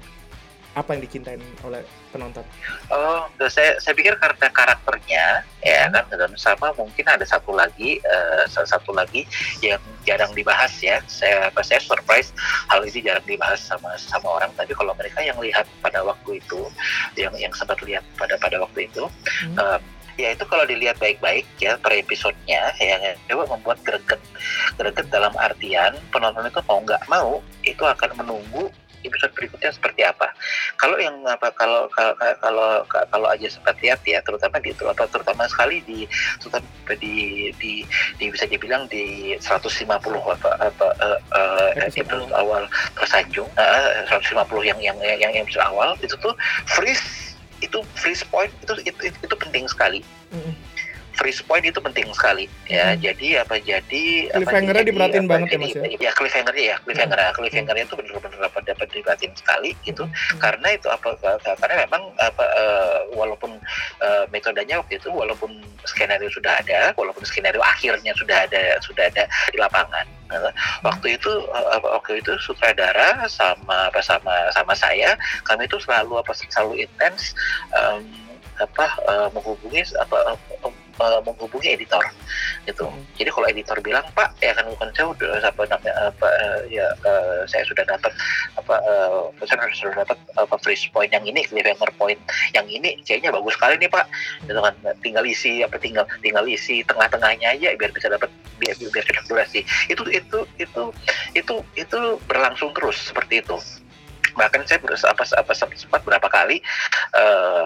apa 0.72 0.96
yang 0.96 1.02
dicintain 1.04 1.42
oleh 1.64 1.84
penonton? 2.10 2.44
Oh 2.88 3.28
saya 3.48 3.76
saya 3.76 3.92
pikir 3.92 4.16
karena 4.16 4.48
karakternya 4.48 5.44
ya 5.60 5.88
kan 5.92 6.04
dan 6.08 6.32
sama 6.40 6.72
mungkin 6.74 7.04
ada 7.04 7.24
satu 7.28 7.52
lagi 7.52 8.00
uh, 8.08 8.48
salah 8.48 8.70
satu 8.72 8.96
lagi 8.96 9.28
yang 9.60 9.80
jarang 10.08 10.32
dibahas 10.32 10.72
ya. 10.80 11.00
Saya 11.08 11.52
apa 11.52 11.60
saya 11.60 11.80
surprise 11.84 12.32
hal 12.72 12.80
ini 12.84 13.04
jarang 13.04 13.24
dibahas 13.28 13.60
sama 13.60 13.92
sama 14.00 14.40
orang. 14.40 14.50
Tapi 14.56 14.72
kalau 14.72 14.96
mereka 14.96 15.20
yang 15.20 15.36
lihat 15.40 15.68
pada 15.84 16.00
waktu 16.00 16.40
itu 16.40 16.68
yang 17.16 17.32
yang 17.36 17.52
sempat 17.52 17.80
lihat 17.84 18.04
pada 18.16 18.36
pada 18.40 18.60
waktu 18.62 18.88
itu 18.88 19.04
Hmm. 19.42 19.58
um, 19.58 19.82
ya 20.20 20.36
itu 20.36 20.44
kalau 20.44 20.64
dilihat 20.68 20.96
baik-baik 21.00 21.48
ya 21.56 21.76
per 21.80 21.96
episodenya 21.96 22.68
ya 22.76 23.16
coba 23.32 23.56
membuat 23.56 23.78
greget 23.80 24.20
greget 24.76 25.08
dalam 25.08 25.32
artian 25.40 25.96
penonton 26.12 26.44
itu 26.44 26.60
mau 26.68 26.78
nggak 26.84 27.02
mau 27.08 27.30
itu 27.64 27.82
akan 27.82 28.10
menunggu 28.20 28.68
episode 29.04 29.32
berikutnya 29.34 29.70
seperti 29.74 30.06
apa. 30.06 30.30
Kalau 30.78 30.96
yang 30.98 31.14
apa 31.26 31.50
kalau 31.54 31.86
kalau 31.92 32.14
kalau 32.40 32.68
kalau 32.86 33.26
aja 33.28 33.46
sempat 33.50 33.78
lihat 33.82 34.00
ya 34.06 34.22
terutama 34.22 34.58
di 34.62 34.70
terutama, 34.74 35.08
terutama 35.10 35.42
sekali 35.46 35.82
di 35.84 36.08
terutama 36.40 36.66
di 36.98 37.50
di, 37.58 37.72
di 38.18 38.24
bisa 38.30 38.46
dibilang 38.46 38.86
di 38.88 39.36
150 39.38 39.88
apa 39.88 40.50
apa 40.58 40.86
eh, 41.02 41.18
eh, 41.36 41.90
Episode 41.92 42.34
awal. 42.34 42.64
tersanjung 42.98 43.48
eh, 43.58 44.06
150 44.08 44.42
yang 44.64 44.78
yang 44.80 44.96
yang 44.98 45.18
yang 45.20 45.44
episode 45.44 45.62
awal 45.66 45.94
itu 46.02 46.14
tuh 46.18 46.34
freeze 46.66 47.34
itu 47.62 47.78
freeze 47.94 48.26
point 48.26 48.50
itu 48.64 48.74
itu, 48.82 49.00
itu, 49.12 49.18
itu 49.22 49.34
penting 49.38 49.64
sekali. 49.70 50.00
Mm-mm. 50.34 50.54
Freeze 51.12 51.44
point 51.44 51.62
itu 51.62 51.76
penting 51.78 52.08
sekali 52.12 52.48
ya 52.66 52.92
Hmm. 52.92 53.00
jadi 53.00 53.28
apa 53.44 53.56
jadi 53.58 54.04
apa, 54.32 54.36
Cliffhanger-nya 54.40 54.82
jadi- 54.82 54.90
diperhatiin 54.92 55.24
apa, 55.24 55.32
banget 55.32 55.46
ya, 55.46 55.52
jadi- 55.52 55.62
Mas, 55.62 55.72
ya? 55.72 55.82
Hmm. 55.82 56.04
ya 56.04 56.10
cliffhanger-nya 56.12 56.64
ya 56.64 56.76
cliffhanger 56.82 57.18
cliffhanger-nya 57.32 57.84
itu 57.84 57.94
benar-benar 57.96 58.38
dapat 58.42 58.62
dapat 58.64 58.86
diperhatiin 58.90 59.32
sekali 59.36 59.70
gitu 59.84 60.04
Hmm. 60.04 60.38
karena 60.40 60.68
itu 60.72 60.88
apa 60.88 61.08
karena 61.56 61.74
memang 61.84 62.02
apa 62.16 62.44
eh, 62.44 62.98
walaupun 63.12 63.50
eh, 64.00 64.24
metodenya 64.28 64.80
waktu 64.80 64.96
itu 64.96 65.08
walaupun 65.08 65.50
skenario 65.84 66.28
sudah 66.28 66.58
ada 66.58 66.92
walaupun 66.94 67.22
skenario 67.22 67.60
akhirnya 67.60 68.12
sudah 68.14 68.44
ada 68.44 68.78
sudah 68.80 69.06
ada 69.06 69.24
di 69.50 69.58
lapangan 69.58 70.06
Nah, 70.32 70.48
waktu 70.80 71.20
itu 71.20 71.28
eh, 71.28 71.70
apa, 71.76 72.00
waktu 72.00 72.24
itu 72.24 72.32
sutradara 72.40 73.20
sama 73.28 73.92
apa 73.92 74.00
sama 74.00 74.32
sama 74.48 74.72
saya 74.72 75.12
kami 75.44 75.68
itu 75.68 75.76
selalu 75.76 76.16
apa 76.16 76.32
selalu 76.32 76.88
intens 76.88 77.36
em, 77.76 78.00
apa 78.56 78.86
eh, 79.12 79.28
menghubungi 79.28 79.84
apa 80.00 80.32
eh, 80.92 81.08
eh, 81.08 81.22
menghubungi 81.24 81.68
editor 81.74 82.04
gitu. 82.68 82.86
Hmm. 82.86 83.02
jadi 83.18 83.30
kalau 83.32 83.46
editor 83.50 83.78
bilang 83.82 84.06
pak 84.14 84.34
ya 84.38 84.54
kan 84.54 84.68
bukan 84.70 84.88
saya 84.94 85.06
udah 85.10 85.42
apa 85.42 85.62
namanya 85.66 85.94
apa 86.12 86.28
eh, 86.28 86.60
ya 86.78 86.86
eh, 87.04 87.42
saya 87.48 87.64
sudah 87.66 87.84
dapat 87.86 88.12
apa 88.58 88.74
eh, 88.78 89.46
saya 89.46 89.70
sudah 89.72 90.04
dapat 90.06 90.18
apa 90.38 90.54
freeze 90.62 90.86
point 90.90 91.10
yang 91.10 91.24
ini 91.26 91.42
cliffhanger 91.46 91.90
point 91.98 92.20
yang 92.54 92.66
ini 92.70 92.98
kayaknya 93.02 93.34
bagus 93.34 93.54
sekali 93.58 93.74
nih 93.78 93.90
pak. 93.90 94.06
Gitu 94.46 94.60
kan 94.60 94.74
tinggal 95.02 95.24
isi 95.26 95.62
apa 95.64 95.76
tinggal 95.78 96.04
tinggal 96.22 96.44
isi 96.46 96.86
tengah-tengahnya 96.86 97.58
aja 97.58 97.68
biar 97.76 97.90
bisa 97.90 98.08
dapat 98.12 98.30
biar 98.62 98.74
biar 98.78 99.04
cocok 99.04 99.26
durasi. 99.26 99.60
Itu 99.90 100.06
itu 100.08 100.38
itu 100.58 100.82
itu 101.34 101.54
itu 101.74 101.98
berlangsung 102.30 102.70
terus 102.76 103.10
seperti 103.10 103.42
itu 103.42 103.58
bahkan 104.38 104.64
saya 104.64 104.80
berusaha 104.80 105.12
apa 105.12 105.24
apa 105.24 105.52
sempat 105.54 106.00
berapa 106.02 106.28
kali 106.28 106.60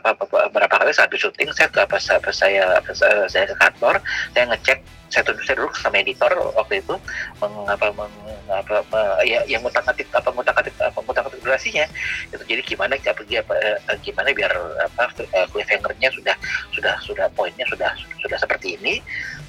apa- 0.03 0.51
berapa 0.51 0.75
kali 0.83 0.91
saat 0.95 1.11
syuting 1.15 1.51
saya 1.55 1.71
apa, 1.73 1.99
apa 1.99 2.31
saya 2.33 2.79
apa, 2.79 2.91
saya 3.31 3.45
ke 3.49 3.57
kantor 3.57 4.03
saya 4.35 4.45
ngecek 4.53 4.81
saya 5.11 5.23
tuh 5.23 5.39
saya 5.47 5.57
duduk 5.63 5.75
sama 5.79 6.03
editor 6.03 6.33
waktu 6.59 6.83
itu 6.83 6.95
mengapa 7.39 7.95
mengapa 7.95 8.83
ya 9.23 9.43
yang 9.47 9.63
ngutak 9.63 9.87
atik 9.87 10.11
apa 10.11 10.29
ngutak 10.35 10.57
atik 10.59 10.75
apa 10.83 10.99
ngutak 10.99 11.31
atik 11.31 11.41
durasinya. 11.43 11.87
Itu 12.31 12.43
jadi 12.43 12.63
gimana 12.67 12.99
apa, 12.99 13.23
apa 13.23 13.55
eh, 13.63 13.97
gimana 14.03 14.29
biar 14.35 14.53
apa 14.83 15.03
eh, 15.23 15.47
cliffhanger-nya 15.55 16.11
sudah 16.11 16.37
sudah 16.75 16.95
sudah 17.03 17.27
poinnya 17.39 17.65
sudah 17.71 17.91
sudah 18.19 18.39
seperti 18.39 18.75
ini 18.83 18.99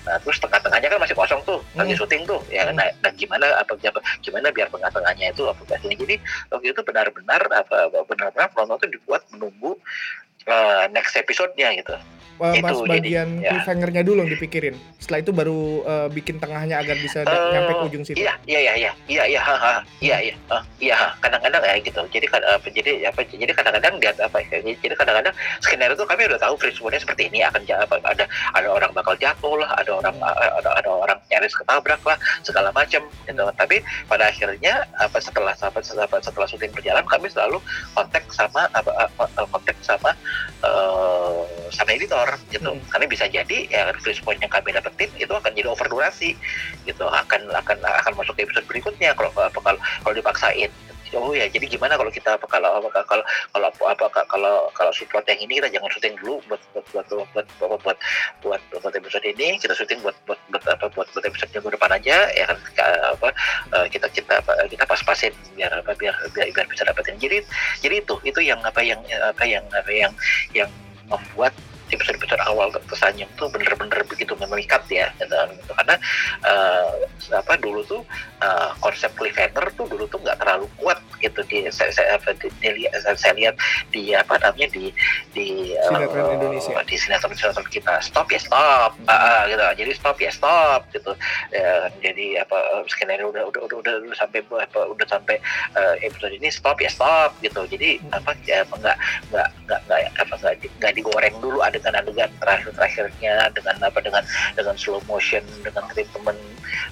Nah, 0.07 0.17
terus 0.23 0.39
tengah-tengahnya 0.39 0.87
kan 0.87 0.99
masih 1.03 1.15
kosong 1.19 1.41
tuh, 1.43 1.59
lagi 1.75 1.91
Hmm. 1.91 1.99
syuting 1.99 2.23
tuh, 2.23 2.39
ya. 2.47 2.63
Hmm. 2.63 2.79
Nah, 2.79 2.87
nah, 3.03 3.11
gimana 3.11 3.45
apa 3.59 3.75
gimana 4.23 4.47
biar 4.55 4.71
tengah-tengahnya 4.71 5.35
itu 5.35 5.43
apa 5.43 5.61
ini. 5.83 5.95
Jadi 5.99 6.15
waktu 6.47 6.67
itu 6.71 6.81
benar-benar 6.81 7.41
apa 7.51 7.91
benar-benar 8.07 8.47
tuh 8.79 8.87
dibuat 8.87 9.21
menunggu 9.35 9.75
eh, 10.47 10.83
next 10.95 11.13
episode-nya 11.19 11.75
gitu. 11.77 11.95
Eh, 12.37 12.61
Itu 12.61 12.69
Mas 12.69 12.77
jadi, 12.85 12.89
bagian 13.01 13.29
ya. 13.41 13.49
cliffhanger-nya 13.49 14.03
dulu 14.05 14.21
yang 14.21 14.29
dipikirin. 14.29 14.75
Setelah 15.01 15.19
itu 15.25 15.31
baru 15.33 15.61
eh, 15.81 16.07
bikin 16.13 16.37
tengahnya 16.37 16.77
agar 16.77 16.93
bisa 17.01 17.25
Eh, 17.25 17.49
nyampe 17.49 17.73
ke 17.73 17.83
ujung 17.89 18.03
situ. 18.05 18.17
Iya, 18.21 18.37
iya, 18.45 18.59
iya, 18.61 18.73
iya, 18.77 18.91
iya, 19.09 19.23
iya, 19.25 19.41
ha, 19.41 19.55
ha, 19.57 19.73
iya, 19.97 20.17
iya, 20.21 20.35
ah, 20.53 20.61
iya, 20.77 20.97
kadang-kadang 21.17 21.65
ya 21.65 21.81
gitu. 21.81 22.01
Jadi 22.13 22.29
apa 22.29 22.67
jadi 22.69 22.91
apa 23.09 23.19
jadi 23.25 23.51
kadang-kadang 23.57 23.93
dia 23.97 24.13
apa 24.21 24.37
ya, 24.53 24.61
jadi 24.61 24.93
kadang-kadang 24.93 25.33
skenario 25.65 25.97
itu 25.97 26.05
kami 26.05 26.29
udah 26.29 26.37
tahu 26.37 26.53
free 26.61 26.77
seperti 26.77 27.25
ini 27.33 27.41
akan 27.41 27.65
apa, 27.73 27.95
ada 28.05 28.25
ada 28.53 28.67
orang 28.69 28.93
bakal 28.93 29.17
jatuh 29.17 29.57
lah, 29.57 29.73
ada 29.73 29.97
orang 29.97 30.15
ada, 30.21 30.69
ada 30.77 30.89
orang 30.93 31.17
nyaris 31.33 31.57
ketabrak 31.57 32.01
lah, 32.05 32.21
segala 32.45 32.69
macam 32.69 33.01
gitu. 33.25 33.43
Tapi 33.57 33.81
pada 34.05 34.29
akhirnya 34.29 34.85
apa 35.01 35.17
setelah 35.17 35.57
setelah 35.57 35.81
setelah, 35.81 36.21
setelah 36.21 36.45
syuting 36.45 36.69
berjalan 36.69 37.01
kami 37.09 37.33
selalu 37.33 37.57
kontak 37.97 38.21
sama 38.29 38.69
apa, 38.77 39.09
apa 39.09 39.41
kontak 39.49 39.77
sama 39.81 40.13
eh, 41.77 41.79
sama 41.79 41.93
editor 41.93 42.27
gitu. 42.49 42.71
Hmm. 42.73 42.81
Karena 42.89 43.05
bisa 43.05 43.25
jadi 43.29 43.57
ya 43.69 43.93
freeze 44.01 44.21
point 44.25 44.41
yang 44.41 44.49
kami 44.49 44.73
dapetin 44.73 45.09
itu 45.21 45.29
akan 45.29 45.53
jadi 45.53 45.69
over 45.69 45.85
durasi 45.85 46.33
gitu 46.89 47.05
akan 47.05 47.53
akan 47.53 47.77
akan 47.85 48.13
masuk 48.17 48.33
ke 48.33 48.49
episode 48.49 48.65
berikutnya 48.65 49.13
kalau 49.13 49.29
kalau 49.33 49.77
kalau 49.77 50.13
dipaksain 50.15 50.73
oh 51.15 51.31
ya 51.31 51.47
jadi 51.47 51.63
gimana 51.71 51.95
kalau 51.95 52.11
kita 52.11 52.35
apa 52.35 52.43
kalau 52.49 52.83
apa 52.83 52.89
kalau 53.07 53.23
kalau 53.55 53.67
apa 53.87 54.05
kalau 54.27 54.55
kalau 54.75 54.91
support 54.91 55.23
yang 55.29 55.39
ini 55.39 55.61
kita 55.61 55.71
jangan 55.71 55.87
syuting 55.95 56.15
dulu 56.19 56.43
buat 56.51 56.59
buat 56.75 56.85
buat 56.91 57.05
buat 57.07 57.27
buat 57.31 57.47
buat 57.55 57.79
buat, 57.79 57.97
buat, 58.43 58.61
buat 58.83 58.93
episode 58.97 59.23
ini 59.23 59.55
kita 59.61 59.71
syuting 59.71 60.03
buat 60.03 60.17
buat 60.27 60.39
buat 60.51 60.63
apa 60.67 60.91
buat 60.91 61.07
buat 61.15 61.23
episode 61.23 61.51
minggu 61.55 61.71
depan 61.79 61.91
aja 61.95 62.27
ya 62.35 62.43
kan 62.51 62.57
Ka- 62.75 63.15
apa 63.15 63.29
eh, 63.71 63.85
kita 63.87 64.11
kita 64.11 64.35
kita 64.67 64.83
pas-pasin 64.83 65.31
biar 65.55 65.71
apa 65.71 65.95
biar 65.95 66.15
biar, 66.35 66.47
biar 66.51 66.67
bisa 66.67 66.83
dapetin 66.83 67.15
jadi 67.21 67.39
jadi 67.79 68.03
itu 68.03 68.15
itu 68.27 68.39
yang 68.43 68.59
apa 68.67 68.83
yang 68.83 68.99
apa 69.23 69.43
yang 69.47 69.63
apa 69.71 69.91
yang 69.91 70.11
yang 70.51 70.69
membuat 71.07 71.55
episode-episode 71.89 72.41
awal 72.45 72.67
tersanjung 72.87 73.29
tuh 73.35 73.47
bener-bener 73.47 74.01
begitu 74.05 74.33
memikat 74.37 74.83
ya 74.87 75.07
gitu. 75.17 75.33
Gitu. 75.33 75.71
karena 75.73 75.95
eh, 76.43 76.91
apa 77.33 77.53
dulu 77.57 77.81
tuh 77.83 78.01
eh, 78.39 78.69
konsep 78.79 79.11
cliffhanger 79.13 79.65
tuh 79.73 79.85
dulu 79.87 80.05
tuh 80.07 80.19
nggak 80.21 80.37
terlalu 80.37 80.67
kuat 80.77 80.99
gitu 81.17 81.41
di 81.49 81.65
saya, 81.73 81.89
saya, 81.89 82.13
apa, 82.15 82.29
di, 82.37 82.47
di- 82.61 82.85
saya, 82.93 83.17
saya 83.17 83.33
lihat 83.33 83.55
di 83.89 84.13
apa 84.13 84.37
namanya 84.37 84.69
di 84.69 84.93
di 85.33 85.73
Indonesia. 85.73 86.77
di 86.85 86.95
sinetron 86.95 87.33
sinetron 87.33 87.65
kita 87.67 87.97
stop 87.99 88.29
ya 88.29 88.37
stop 88.37 88.93
Ah, 89.07 89.13
ah, 89.13 89.41
gitu 89.47 89.63
jadi 89.77 89.91
stop 89.93 90.17
ya 90.19 90.29
stop 90.29 90.85
gitu 90.93 91.11
Ya, 91.49 91.89
jadi 92.03 92.43
apa 92.43 92.57
skenario 92.85 93.31
udah 93.31 93.47
udah 93.49 93.61
udah 93.65 93.77
udah, 93.81 93.93
udah 94.03 94.17
sampai 94.17 94.39
apa 94.45 94.79
udah 94.85 95.07
sampai 95.07 95.35
eh, 95.73 95.95
episode 96.03 96.33
ini 96.33 96.49
stop 96.51 96.77
ya 96.77 96.89
stop 96.91 97.33
gitu 97.41 97.65
jadi 97.65 97.97
apa 98.11 98.35
ya 98.45 98.61
nggak 98.63 98.97
nggak 99.31 99.47
nggak 99.65 99.79
nggak 99.87 99.99
apa 100.17 100.33
nggak 100.37 100.55
di- 100.61 100.73
nggak 100.77 100.93
digoreng 100.93 101.35
dulu 101.39 101.59
adegan-adegan 101.77 102.33
terakhir 102.41 102.73
terakhirnya 102.73 103.53
dengan 103.53 103.75
apa 103.85 103.99
dengan 104.01 104.23
dengan 104.57 104.75
slow 104.75 104.97
motion 105.05 105.45
dengan 105.61 105.85
treatment 105.93 106.37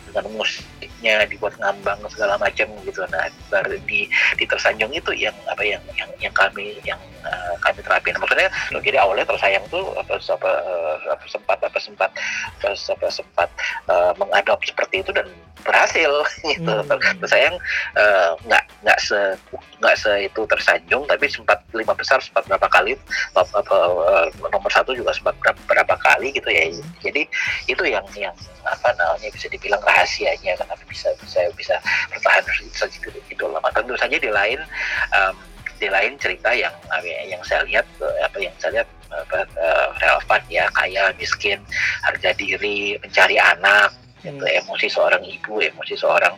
dengan 0.09 0.25
musiknya 0.39 1.25
dibuat 1.27 1.53
ngambang 1.59 1.99
segala 2.11 2.39
macam 2.39 2.67
gitu. 2.85 2.99
Nah 3.09 3.29
baru 3.51 3.77
di 3.85 4.07
di 4.37 4.45
tersanjung 4.45 4.91
itu 4.93 5.11
yang 5.15 5.35
apa 5.49 5.63
yang 5.63 5.81
yang 5.97 6.09
yang 6.19 6.33
kami 6.33 6.77
yang 6.87 6.99
uh, 7.25 7.55
kami 7.61 7.81
terapin. 7.81 8.15
Maksudnya 8.17 8.49
jadi 8.81 8.97
awalnya 9.01 9.25
tersayang 9.25 9.65
tuh 9.73 9.95
apa 9.97 10.17
apa, 10.17 10.51
apa 11.11 11.25
sempat 11.25 11.59
apa 11.63 11.79
sempat 11.79 12.11
apa, 12.61 12.73
apa 12.73 13.07
sempat 13.09 13.49
eh, 13.89 14.11
mengadop 14.17 14.59
seperti 14.65 15.01
itu 15.01 15.11
dan 15.11 15.27
berhasil 15.65 16.11
gitu. 16.53 16.69
Hmm. 16.69 17.17
tersayang 17.25 17.55
eh, 17.97 18.31
nggak 18.45 18.63
nggak 18.85 18.99
se 19.01 19.17
nggak 19.81 19.95
se 19.97 20.29
itu 20.29 20.41
tersanjung 20.45 21.09
tapi 21.09 21.25
sempat 21.25 21.57
lima 21.73 21.97
besar 21.97 22.21
sempat 22.21 22.45
berapa 22.45 22.69
kali 22.69 22.93
nomor 24.53 24.71
satu 24.71 24.93
juga 24.93 25.11
sempat 25.11 25.33
berapa, 25.41 25.59
berapa 25.65 25.95
kali 25.97 26.29
gitu 26.37 26.47
ya. 26.53 26.69
Jadi 27.01 27.25
itu 27.65 27.83
yang 27.83 28.05
yang 28.13 28.35
apa 28.65 28.93
namanya 28.97 29.29
bisa 29.33 29.49
dibilang 29.49 29.64
rahasianya 29.73 30.53
kenapa 30.53 30.83
bisa 30.85 31.09
bisa 31.17 31.41
bisa 31.57 31.75
bertahan 32.11 32.43
segitu 32.71 33.09
gitu 33.25 33.49
lama 33.49 33.69
tentu 33.73 33.97
saja 33.97 34.15
di 34.15 34.29
lain 34.29 34.61
em, 35.11 35.35
di 35.75 35.87
lain 35.89 36.15
cerita 36.21 36.53
yang 36.53 36.71
yang 37.25 37.41
saya 37.41 37.65
lihat 37.65 37.85
eh, 37.99 38.17
apa 38.23 38.37
yang 38.37 38.53
saya 38.61 38.79
lihat 38.79 38.87
apa, 39.11 39.37
eh, 39.55 39.87
relevan 39.99 40.41
ya 40.47 40.65
kaya 40.71 41.03
miskin 41.15 41.59
harga 42.01 42.31
diri 42.35 42.95
mencari 43.01 43.39
anak 43.39 43.89
Hmm. 44.25 44.41
itu 44.41 44.45
emosi 44.57 44.89
seorang 44.89 45.21
ibu 45.21 45.61
emosi 45.61 45.93
seorang 45.93 46.33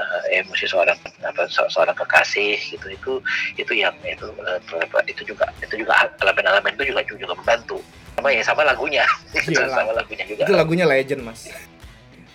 eh, 0.00 0.40
emosi 0.40 0.64
seorang 0.64 0.96
apa 1.20 1.44
se- 1.52 1.68
seorang 1.68 1.92
kekasih 1.92 2.56
gitu 2.56 2.88
itu 2.88 3.12
itu 3.60 3.72
yang 3.76 3.92
itu 4.08 4.24
eh, 4.40 4.56
apa, 4.80 5.04
itu 5.04 5.20
juga 5.20 5.44
itu 5.60 5.84
juga 5.84 6.08
elemen-elemen 6.16 6.72
itu 6.80 6.96
juga 6.96 7.04
juga 7.04 7.36
membantu 7.36 7.76
sama 8.16 8.32
ya 8.32 8.40
sama 8.40 8.64
lagunya 8.64 9.04
Itu 9.36 9.52
Iyalah. 9.52 9.68
sama 9.68 9.92
lagunya 9.92 10.24
juga 10.24 10.48
Itu 10.48 10.56
lagunya 10.56 10.88
legend, 10.88 11.28
Mas. 11.28 11.52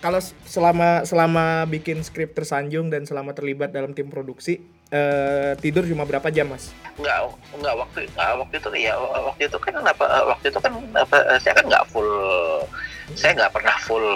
Kalau 0.02 0.18
selama 0.50 1.06
selama 1.06 1.62
bikin 1.70 2.02
skrip 2.02 2.34
tersanjung 2.34 2.90
dan 2.90 3.06
selama 3.06 3.38
terlibat 3.38 3.70
dalam 3.70 3.94
tim 3.94 4.10
produksi, 4.10 4.58
eh, 4.90 5.54
tidur 5.62 5.86
cuma 5.86 6.02
berapa 6.02 6.26
jam, 6.34 6.50
Mas? 6.50 6.74
nggak 7.00 7.18
nggak 7.56 7.74
waktu 7.78 7.98
nggak 8.12 8.30
waktu 8.36 8.54
itu 8.60 8.68
ya 8.84 8.94
waktu 9.00 9.42
itu 9.48 9.56
kan 9.56 9.74
apa 9.80 10.04
waktu 10.28 10.46
itu 10.52 10.58
kan 10.60 10.72
apa 10.92 11.16
saya 11.40 11.54
kan 11.56 11.64
nggak 11.64 11.84
full 11.88 12.10
saya 13.16 13.32
nggak 13.32 13.52
pernah 13.52 13.76
full 13.80 14.06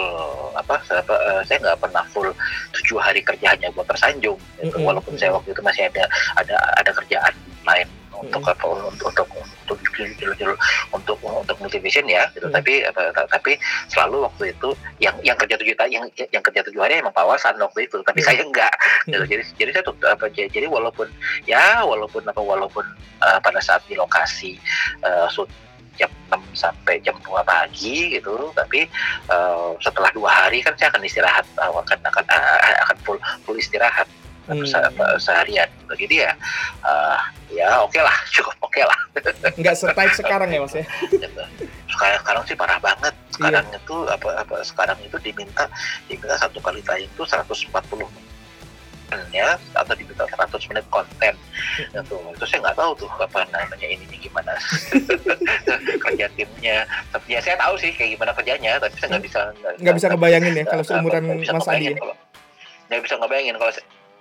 apa 0.53 0.75
eh, 0.93 1.41
saya 1.49 1.57
nggak 1.57 1.79
pernah 1.81 2.03
full 2.13 2.29
tujuh 2.77 2.97
hari 3.01 3.25
kerja 3.25 3.57
hanya 3.57 3.73
buat 3.73 3.89
tersanjung 3.89 4.37
gitu. 4.61 4.77
Mm-mm. 4.77 4.85
walaupun 4.85 5.17
saya 5.17 5.33
waktu 5.33 5.57
itu 5.57 5.61
masih 5.65 5.89
ada 5.89 6.05
ada 6.37 6.55
ada 6.77 6.91
kerjaan 6.93 7.33
lain 7.65 7.87
untuk 8.17 8.43
apa 8.43 8.65
untuk 8.89 9.07
untuk 9.13 9.27
untuk 9.67 9.77
untuk 9.77 10.57
untuk 10.93 11.17
untuk 11.21 11.55
multivision 11.61 12.05
ya 12.09 12.25
gitu 12.33 12.47
Mm. 12.47 12.55
tapi 12.55 12.73
apa, 12.85 13.11
ta- 13.13 13.29
tapi 13.29 13.59
selalu 13.87 14.25
waktu 14.25 14.43
itu 14.55 14.69
yang 14.97 15.15
yang 15.21 15.37
kerja 15.37 15.55
tujuh 15.59 15.75
yang 15.91 16.05
yang 16.31 16.43
kerja 16.43 16.61
tujuh 16.65 16.79
hari 16.81 16.97
emang 16.99 17.13
pawasan 17.13 17.57
waktu 17.59 17.85
itu 17.85 17.99
tapi 18.01 18.23
Mm. 18.23 18.27
saya 18.27 18.41
enggak 18.43 18.73
gitu. 19.05 19.23
Mm. 19.23 19.29
jadi 19.29 19.43
jadi 19.59 19.69
saya 19.77 19.83
tuh 19.85 19.95
apa 20.07 20.25
jadi 20.33 20.65
walaupun 20.67 21.07
ya 21.45 21.83
walaupun 21.83 22.23
apa 22.25 22.41
walaupun 22.41 22.85
uh, 23.21 23.39
pada 23.43 23.59
saat 23.61 23.83
di 23.85 23.95
lokasi 23.95 24.57
uh, 25.05 25.27
jam 25.97 26.13
6 26.29 26.37
sampai 26.53 27.01
jam 27.01 27.17
2 27.25 27.33
pagi 27.41 28.13
gitu 28.13 28.53
tapi 28.53 28.85
uh, 29.33 29.73
setelah 29.81 30.13
dua 30.13 30.29
hari 30.29 30.61
kan 30.61 30.77
saya 30.77 30.93
akan 30.93 31.01
istirahat 31.01 31.41
uh, 31.57 31.73
akan 31.73 31.97
akan 32.05 32.25
uh, 32.29 32.77
akan 32.85 32.97
full 33.01 33.17
full 33.45 33.57
istirahat 33.57 34.05
Hmm. 34.47 34.63
se- 34.63 35.19
seharian 35.19 35.67
gitu. 35.67 36.07
jadi 36.07 36.15
ya 36.23 36.31
uh, 36.79 37.19
ya 37.67 37.83
oke 37.83 37.99
lah 37.99 38.15
cukup 38.31 38.55
oke 38.63 38.79
lah 38.79 38.99
Nggak 39.59 39.75
setight 39.75 40.13
sekarang 40.15 40.47
ya, 40.47 40.63
Mas 40.63 40.71
ya? 40.71 40.85
gitu. 41.11 41.43
sekarang 41.91 42.19
sekarang 42.23 42.41
sih 42.47 42.55
parah 42.55 42.79
banget 42.79 43.11
sekarang 43.35 43.65
Iya. 43.67 43.79
itu 43.83 43.95
apa 44.07 44.29
apa 44.39 44.55
sekarang 44.63 44.97
itu 45.03 45.17
diminta 45.19 45.67
diminta 46.07 46.35
satu 46.39 46.63
kali 46.63 46.79
tayang 46.87 47.11
itu 47.11 47.23
140 47.27 47.67
ya 49.31 49.55
atau 49.71 49.93
diminta 49.95 50.23
100 50.27 50.51
menit 50.71 50.85
konten 50.91 51.33
gitu. 51.79 52.15
itu 52.31 52.43
saya 52.47 52.59
nggak 52.67 52.75
tahu 52.75 52.91
tuh 53.03 53.09
apa 53.19 53.39
namanya 53.51 53.87
ininya 53.87 54.17
gimana 54.19 54.51
kerja 56.03 56.27
timnya 56.35 56.83
tapi 57.11 57.35
ya 57.35 57.39
saya 57.39 57.55
tahu 57.55 57.75
sih 57.79 57.91
kayak 57.95 58.19
gimana 58.19 58.31
kerjanya 58.35 58.79
tapi 58.79 58.95
saya 58.99 59.15
nggak 59.15 59.25
bisa 59.27 59.39
Nggak 59.79 59.95
bisa 59.95 60.07
ngebayangin 60.11 60.53
ya 60.59 60.63
kalau 60.67 60.83
seumuran 60.83 61.23
Mas 61.39 61.67
Adi 61.67 61.95
nggak 62.87 63.01
bisa 63.03 63.15
ngebayangin 63.19 63.55
kalau 63.59 63.71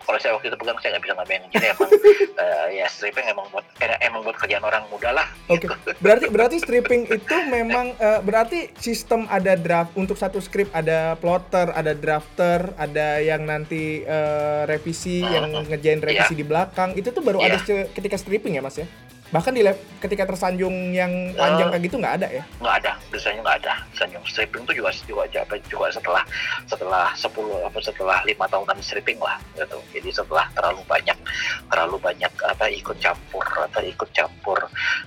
kalau 0.07 0.19
saya 0.23 0.33
waktu 0.39 0.47
itu 0.49 0.57
pegang 0.57 0.79
saya 0.79 0.91
nggak 0.95 1.05
bisa 1.05 1.15
ngebayangin 1.19 1.51
jadi 1.51 1.67
emang 1.75 1.91
eh, 2.43 2.67
ya 2.79 2.87
stripping 2.87 3.27
emang 3.27 3.47
buat 3.51 3.67
eh, 3.83 3.99
emang 4.01 4.21
buat 4.23 4.37
kerjaan 4.39 4.63
orang 4.63 4.87
muda 4.89 5.11
lah 5.11 5.27
Oke, 5.47 5.71
berarti 6.03 6.27
berarti 6.27 6.57
stripping 6.59 7.07
itu 7.07 7.37
memang 7.47 7.95
eh, 7.99 8.19
berarti 8.19 8.71
sistem 8.79 9.27
ada 9.27 9.55
draft 9.55 9.95
untuk 9.95 10.19
satu 10.19 10.43
skrip 10.43 10.71
ada 10.75 11.15
plotter, 11.19 11.71
ada 11.71 11.95
drafter, 11.95 12.75
ada 12.75 13.23
yang 13.23 13.47
nanti 13.47 14.03
eh, 14.03 14.63
revisi, 14.67 15.23
yang 15.23 15.55
ngejain 15.67 16.03
revisi 16.03 16.35
di 16.35 16.43
belakang. 16.43 16.99
Itu 16.99 17.15
tuh 17.15 17.23
baru 17.23 17.43
ada 17.43 17.59
Iya. 17.63 17.89
ketika 17.91 18.19
stripping 18.19 18.59
ya, 18.59 18.63
Mas 18.63 18.77
ya? 18.79 18.87
Bahkan 19.27 19.53
di 19.53 19.63
lab- 19.63 19.83
ketika 19.99 20.23
tersanjung 20.25 20.71
yang 20.91 21.11
panjang 21.33 21.67
Eh, 21.67 21.73
kayak 21.73 21.83
gitu 21.83 21.97
nggak 21.97 22.15
ada 22.17 22.29
ya? 22.31 22.43
nggak 22.57 22.77
ada 22.79 22.93
biasanya 23.09 23.41
nggak 23.41 23.59
ada 23.59 23.73
biasanya 23.89 24.19
stripping 24.25 24.63
itu 24.63 24.73
juga 24.77 24.91
juga 25.03 25.23
apa 25.37 25.55
juga 25.65 25.87
setelah 25.91 26.23
setelah 26.65 27.07
10 27.13 27.35
apa 27.61 27.79
setelah 27.81 28.19
lima 28.23 28.47
tahunan 28.47 28.79
stripping 28.79 29.19
lah 29.19 29.35
gitu 29.55 29.79
jadi 29.91 30.09
setelah 30.13 30.47
terlalu 30.53 30.79
banyak 30.85 31.19
terlalu 31.67 31.97
banyak 31.99 32.31
apa 32.41 32.65
ikut 32.71 32.97
campur 32.97 33.43
atau 33.43 33.83
ikut 33.83 34.09
campur 34.11 34.59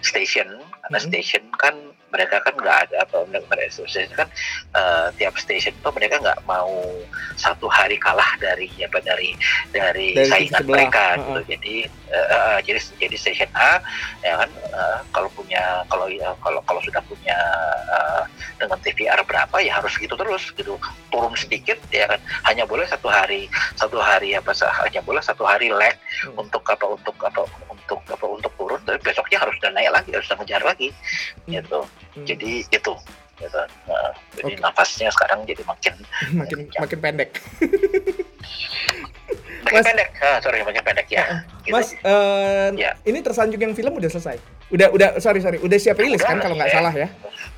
station 0.01 0.47
karena 0.81 0.97
Mhm. 0.97 1.05
station 1.05 1.43
kan 1.55 1.75
mereka 2.09 2.41
kan 2.43 2.53
nggak 2.57 2.77
ada 2.89 2.95
apa 3.05 3.17
mereka 3.29 3.69
kan 4.15 4.27
eh, 4.75 5.07
tiap 5.17 5.35
station 5.37 5.73
itu 5.73 5.89
mereka 5.95 6.19
nggak 6.19 6.39
mau 6.45 6.71
satu 7.39 7.71
hari 7.71 7.95
kalah 7.95 8.35
dari 8.41 8.67
apa 8.83 8.99
dari 8.99 9.31
dari, 9.71 10.15
Dari 10.17 10.27
saingan 10.27 10.61
sebelah, 10.61 10.75
mereka 10.75 11.03
uh-uh. 11.15 11.19
gitu. 11.19 11.41
Jadi 11.55 11.75
eh, 12.11 12.27
eh, 12.33 12.57
jadi 12.65 12.79
jadi 12.99 13.15
station 13.17 13.51
A 13.55 13.79
ya 14.25 14.33
kan 14.43 14.49
eh, 14.51 14.99
kalau 15.13 15.29
punya 15.33 15.83
kalau 15.87 16.05
ya, 16.11 16.33
kalau 16.43 16.59
kalau 16.67 16.81
sudah 16.83 17.01
punya 17.07 17.37
eh, 17.89 18.23
dengan 18.59 18.79
TVR 18.83 19.19
berapa 19.23 19.55
ya 19.63 19.79
harus 19.79 19.95
gitu 19.97 20.13
terus 20.19 20.51
gitu. 20.55 20.75
Turun 21.13 21.33
sedikit 21.37 21.79
ya 21.93 22.09
kan. 22.09 22.19
Hanya 22.49 22.67
boleh 22.67 22.85
satu 22.89 23.07
hari 23.07 23.47
satu 23.79 23.97
hari 24.01 24.35
apa 24.35 24.51
hanya 24.83 25.01
boleh 25.05 25.21
satu 25.23 25.45
hari 25.47 25.69
lag 25.71 25.95
Hmm. 26.19 26.35
untuk 26.35 26.67
apa 26.67 26.83
untuk 26.83 27.15
apa 27.23 27.47
untuk 27.71 28.01
apa 28.11 28.25
untuk 28.27 28.51
turun. 28.59 28.81
Tapi 28.83 28.99
besoknya 28.99 29.39
harus 29.39 29.55
udah 29.63 29.71
naik 29.71 29.91
lagi 29.93 30.09
harus 30.11 30.27
udah 30.27 30.39
ngejar 30.43 30.63
lagi 30.67 30.89
Hmm. 30.91 31.55
gitu 31.55 31.79
Hmm. 32.19 32.27
jadi 32.27 32.51
itu 32.67 32.93
gitu. 33.39 33.61
Nah, 33.87 34.11
jadi 34.35 34.51
Oke. 34.59 34.63
nafasnya 34.63 35.07
sekarang 35.15 35.47
jadi 35.47 35.63
makin 35.63 35.95
makin 36.43 36.59
makin 36.75 36.99
pendek. 36.99 37.31
Mas- 39.65 39.85
pendek 39.85 40.09
ah, 40.19 40.37
sorry 40.39 40.61
makin 40.61 40.81
pendek 40.81 41.07
ya 41.07 41.25
gitu. 41.61 41.71
Mas, 41.71 41.93
eh, 41.93 42.69
Ya. 42.75 42.91
ini 43.03 43.19
tersanjung 43.19 43.59
yang 43.59 43.73
film 43.73 43.93
udah 43.93 44.07
selesai. 44.07 44.39
Udah 44.69 44.87
udah 44.89 45.09
sorry 45.17 45.39
sorry, 45.39 45.57
udah 45.57 45.75
siap 45.75 45.97
rilis 45.97 46.19
Udah, 46.19 46.29
kan 46.29 46.37
kalau 46.39 46.53
nggak 46.53 46.69
ya. 46.69 46.75
salah 46.75 46.93
ya? 46.93 47.07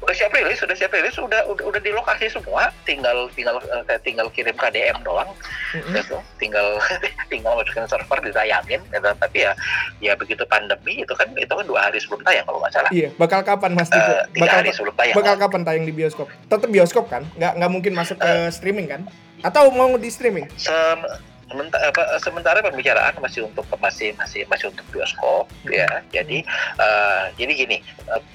udah 0.01 0.15
siap 0.17 0.33
rilis 0.33 0.57
sudah 0.57 0.73
siap 0.73 0.89
rilis 0.89 1.13
udah 1.13 1.45
udah, 1.45 1.61
udah 1.63 1.77
di 1.77 1.91
lokasi 1.91 2.25
semua 2.25 2.73
tinggal 2.83 3.29
tinggal 3.31 3.61
eh, 3.61 4.01
tinggal 4.01 4.25
kirim 4.31 4.55
KDM 4.55 4.97
doang 5.01 5.29
Mm-mm. 5.71 5.93
gitu 5.93 6.17
tinggal 6.37 6.81
tinggal 7.31 7.53
masukin 7.53 7.85
server 7.85 8.17
ditayangin 8.19 8.81
gitu. 8.81 9.09
tapi 9.15 9.37
ya 9.39 9.53
ya 9.99 10.17
begitu 10.17 10.41
pandemi 10.43 11.05
itu 11.05 11.13
kan 11.13 11.29
itu 11.35 11.47
kan 11.47 11.61
dua 11.63 11.85
hari 11.85 12.01
sebelum 12.01 12.25
tayang 12.25 12.41
kalau 12.43 12.57
nggak 12.59 12.73
salah 12.73 12.89
Iya, 12.89 13.13
bakal 13.15 13.45
kapan 13.45 13.71
Mas 13.73 13.89
Tiko? 13.89 14.01
Eh, 14.01 14.25
tiga 14.31 14.41
bakal 14.41 14.57
hari 14.57 14.71
sebelum 14.73 14.95
tayang 14.95 15.15
bakal 15.15 15.35
kapan 15.37 15.61
tayang 15.61 15.85
di 15.85 15.93
bioskop? 15.93 16.27
Tetap 16.43 16.69
bioskop 16.71 17.05
kan? 17.05 17.23
Nggak 17.35 17.51
nggak 17.55 17.71
mungkin 17.71 17.93
masuk 17.93 18.17
ke 18.17 18.25
Eh. 18.27 18.49
streaming 18.49 18.87
kan? 18.89 19.01
Atau 19.41 19.69
mau 19.69 19.93
di 19.95 20.09
streaming? 20.09 20.49
Sem- 20.55 21.05
sementara, 21.51 21.83
apa, 21.91 22.03
sementara 22.17 22.57
pembicaraan 22.63 23.13
masih 23.19 23.45
untuk 23.45 23.67
masih 23.77 24.15
masih 24.15 24.47
masih 24.47 24.71
untuk 24.71 24.87
bioskop 24.89 25.45
Hmm. 25.61 25.75
ya 25.75 25.89
jadi 26.09 26.41
eh, 26.79 27.23
jadi 27.37 27.51
gini 27.53 27.77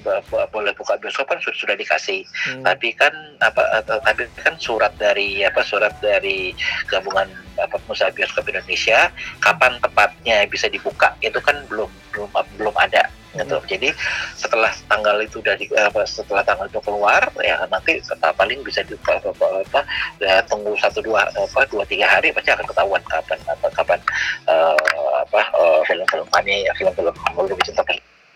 bo- 0.04 0.46
boleh 0.48 0.70
buka 0.76 0.94
bioskop 0.96 1.26
kan 1.26 1.40
sudah, 1.40 1.56
sudah 1.56 1.74
dikasih 1.74 2.22
Hmm. 2.46 2.62
tapi 2.62 2.92
kan 2.92 3.10
apa 3.40 3.62
eh, 3.80 4.00
tapi 4.04 4.28
kan 4.38 4.54
surat 4.60 4.92
dari 4.94 5.42
apa 5.42 5.64
surat 5.64 5.96
dari 5.98 6.52
gabungan 6.86 7.26
apa 7.56 7.80
pengusaha 7.80 8.12
bioskop 8.12 8.46
Indonesia 8.46 9.08
kapan 9.40 9.80
tepatnya 9.80 10.44
bisa 10.46 10.68
dibuka 10.68 11.16
itu 11.18 11.40
kan 11.40 11.56
belum 11.66 11.88
belum 12.12 12.28
belum 12.60 12.74
ada 12.76 13.08
gitu 13.38 13.56
jadi 13.68 13.88
setelah 14.34 14.72
tanggal 14.88 15.16
itu 15.20 15.38
udah 15.40 15.54
di, 15.60 15.66
apa, 15.76 16.02
setelah 16.08 16.42
tanggal 16.46 16.66
itu 16.68 16.80
keluar 16.82 17.22
ya 17.44 17.60
nanti 17.68 18.00
paling 18.36 18.60
bisa 18.64 18.80
di 18.84 18.94
apa, 18.96 19.20
apa, 19.20 19.46
apa, 19.64 19.80
ya, 20.20 20.40
tunggu 20.48 20.72
satu 20.80 21.00
dua 21.04 21.28
apa 21.28 21.60
dua 21.68 21.84
tiga 21.84 22.06
hari 22.08 22.32
pasti 22.32 22.50
akan 22.52 22.66
ketahuan 22.66 23.02
kapan 23.08 23.38
apa 23.48 23.66
kapan 23.72 24.00
eh, 24.48 24.78
apa 25.24 25.40
eh, 25.52 25.80
film-film 25.86 26.26
kami 26.32 26.64
ya 26.64 26.72
film-film 26.76 27.14
lebih 27.36 27.64
cinta 27.64 27.82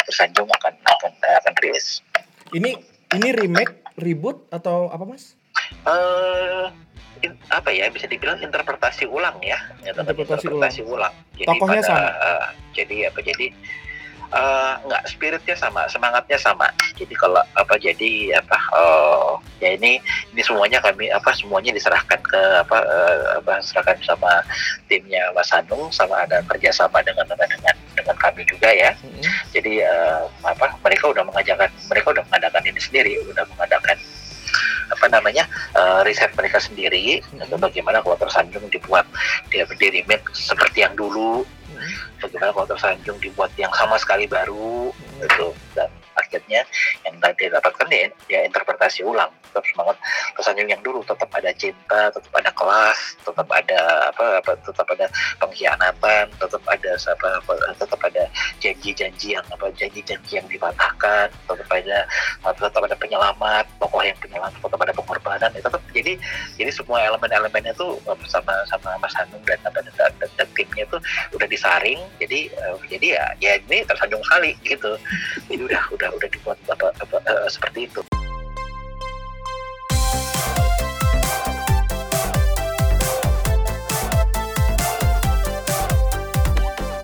tersanjung 0.07 0.49
akan 0.49 0.75
akan 0.85 1.13
akan 1.43 1.55
rilis 1.65 2.01
Ini 2.51 2.71
ini 3.15 3.29
remake, 3.31 3.83
reboot 3.99 4.51
atau 4.51 4.91
apa 4.91 5.03
Mas? 5.07 5.35
eh 5.87 6.67
in- 7.23 7.39
apa 7.53 7.69
ya 7.71 7.87
bisa 7.93 8.09
dibilang 8.09 8.41
interpretasi 8.41 9.05
ulang 9.05 9.37
ya, 9.45 9.59
Ya, 9.85 9.93
Interpretasi 9.93 10.49
interpretasi 10.49 10.81
ulang. 10.89 11.13
Jadi 11.37 11.47
Tokohnya 11.47 11.83
pada, 11.85 11.89
sama? 11.89 12.09
eh, 12.11 12.47
jadi 12.75 12.97
apa 13.13 13.19
jadi 13.21 13.47
eh, 14.31 14.75
nggak 14.87 15.05
spiritnya 15.11 15.57
sama 15.59 15.87
semangatnya 15.91 16.39
sama 16.39 16.67
jadi 16.97 17.15
kalau 17.19 17.43
apa 17.59 17.75
jadi 17.79 18.39
apa 18.39 18.59
eh, 18.75 19.31
ya 19.61 19.71
ini 19.77 20.01
ini 20.33 20.43
semuanya 20.43 20.79
kami 20.81 21.11
apa 21.11 21.31
semuanya 21.37 21.75
diserahkan 21.75 22.21
ke 22.23 22.43
apa 22.63 22.79
eh, 22.81 23.19
apa 23.43 23.53
serahkan 23.61 23.99
sama 24.03 24.43
timnya 24.87 25.31
Mas 25.35 25.51
Hanung 25.53 25.91
sama 25.93 26.25
ada 26.25 26.43
kerjasama 26.47 27.03
dengan 27.05 27.27
dengan 27.29 27.75
dengan 27.95 28.17
kami 28.17 28.43
juga 28.47 28.71
ya 28.71 28.95
Mm-mm. 29.03 29.23
jadi 29.53 29.87
eh, 29.87 30.23
apa 30.47 30.79
mereka 30.81 31.11
udah 31.11 31.23
mengajarkan 31.27 31.71
mereka 31.91 32.07
udah 32.15 32.25
mengadakan 32.31 32.63
ini 32.67 32.81
sendiri 32.81 33.13
udah 33.29 33.45
mengadakan 33.55 33.99
apa 34.91 35.07
namanya 35.07 35.47
eh, 35.79 36.01
riset 36.03 36.35
mereka 36.35 36.59
sendiri 36.59 37.23
untuk 37.39 37.63
bagaimana 37.63 38.03
kalau 38.03 38.19
tersanjung 38.19 38.67
dibuat 38.69 39.07
dia 39.49 39.65
berdiri 39.65 40.03
seperti 40.35 40.83
yang 40.83 40.95
dulu. 40.99 41.47
Bagaimana 42.19 42.51
kalau 42.55 42.69
tersanjung 42.69 43.19
dibuat 43.21 43.51
yang 43.61 43.73
sama 43.77 43.97
sekali 44.01 44.25
baru 44.27 44.91
Mm-mm. 44.91 45.27
itu 45.27 45.49
dan 45.77 45.91
akhirnya 46.21 46.61
yang 47.09 47.17
tadi 47.19 47.49
dapatkan 47.49 47.89
ya, 47.89 48.09
ya 48.29 48.41
interpretasi 48.45 49.03
ulang. 49.03 49.33
Tetap 49.51 49.65
semangat. 49.67 49.97
Tersanjung 50.39 50.69
yang 50.71 50.83
dulu 50.85 51.03
tetap 51.03 51.27
ada 51.35 51.51
cinta 51.57 52.13
tetap 52.15 52.33
ada 52.37 52.51
kelas 52.55 52.99
tetap 53.25 53.49
ada 53.51 53.81
apa, 54.13 54.27
apa 54.39 54.53
tetap 54.63 54.87
ada 54.95 55.07
pengkhianatan 55.43 56.25
tetap 56.39 56.63
ada 56.69 56.93
apa, 56.95 57.29
apa 57.43 57.53
tetap 57.75 58.01
ada 58.07 58.25
janji-janji 58.63 59.35
yang 59.35 59.47
apa 59.51 59.73
janji-janji 59.75 60.39
yang 60.39 60.47
dipatahkan 60.47 61.33
tetap 61.49 61.69
ada 61.71 61.99
tetap 62.45 62.83
ada 62.85 62.97
penyelamat 62.97 63.65
tokoh 63.81 64.03
yang 64.05 64.19
penyelamat 64.23 64.55
tetap 64.61 64.81
ada 64.81 64.93
pengorbanan. 64.95 65.51
Ya, 65.51 65.63
tetap 65.65 65.83
jadi 65.91 66.13
jadi 66.61 66.71
semua 66.71 66.99
elemen-elemennya 67.11 67.75
tuh 67.75 67.99
sama 68.29 68.55
sama 68.69 68.95
Mas 69.01 69.15
Hanung 69.19 69.43
dan 69.49 69.59
dan, 69.65 69.73
dan, 69.75 70.13
dan, 70.21 70.31
dan 70.39 70.49
timnya 70.55 70.85
tuh 70.91 71.01
udah 71.35 71.49
disaring. 71.51 71.99
Jadi 72.23 72.53
eh, 72.53 72.75
jadi 72.87 73.07
ya 73.19 73.25
ya 73.41 73.53
ini 73.67 73.83
tersanjung 73.87 74.23
sekali 74.27 74.55
gitu. 74.63 74.95
Jadi 75.51 75.63
udah 75.67 75.83
udah 75.95 76.10
udah 76.15 76.29
dibuat 76.31 76.59
apa, 76.71 76.91
apa, 76.99 77.17
eh, 77.25 77.49
seperti 77.51 77.87
itu 77.87 78.01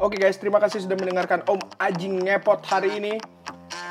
Oke 0.07 0.23
guys, 0.23 0.39
terima 0.39 0.63
kasih 0.63 0.87
sudah 0.87 0.95
mendengarkan 0.95 1.43
Om 1.51 1.59
Aji 1.83 2.07
ngepot 2.07 2.63
hari 2.63 2.95
ini. 2.95 3.19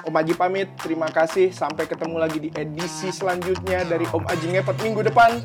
Om 0.08 0.16
Aji 0.16 0.32
pamit, 0.32 0.72
terima 0.80 1.12
kasih. 1.12 1.52
Sampai 1.52 1.92
ketemu 1.92 2.16
lagi 2.16 2.40
di 2.40 2.50
edisi 2.56 3.12
selanjutnya 3.12 3.84
dari 3.84 4.08
Om 4.08 4.24
Aji 4.24 4.56
ngepot 4.56 4.80
minggu 4.80 5.04
depan. 5.04 5.44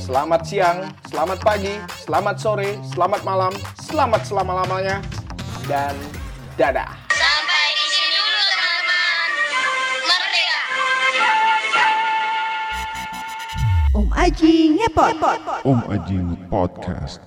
Selamat 0.00 0.48
siang, 0.48 0.88
selamat 1.04 1.44
pagi, 1.44 1.76
selamat 2.00 2.36
sore, 2.40 2.80
selamat 2.96 3.20
malam, 3.28 3.52
selamat 3.76 4.24
selama-lamanya, 4.24 5.04
dan 5.68 5.92
dadah. 6.56 7.09
Om 14.00 14.12
Aji 14.16 14.68
ngepot. 14.68 15.16
Om 15.64 15.82
Ajing 15.90 16.36
Podcast. 16.50 17.20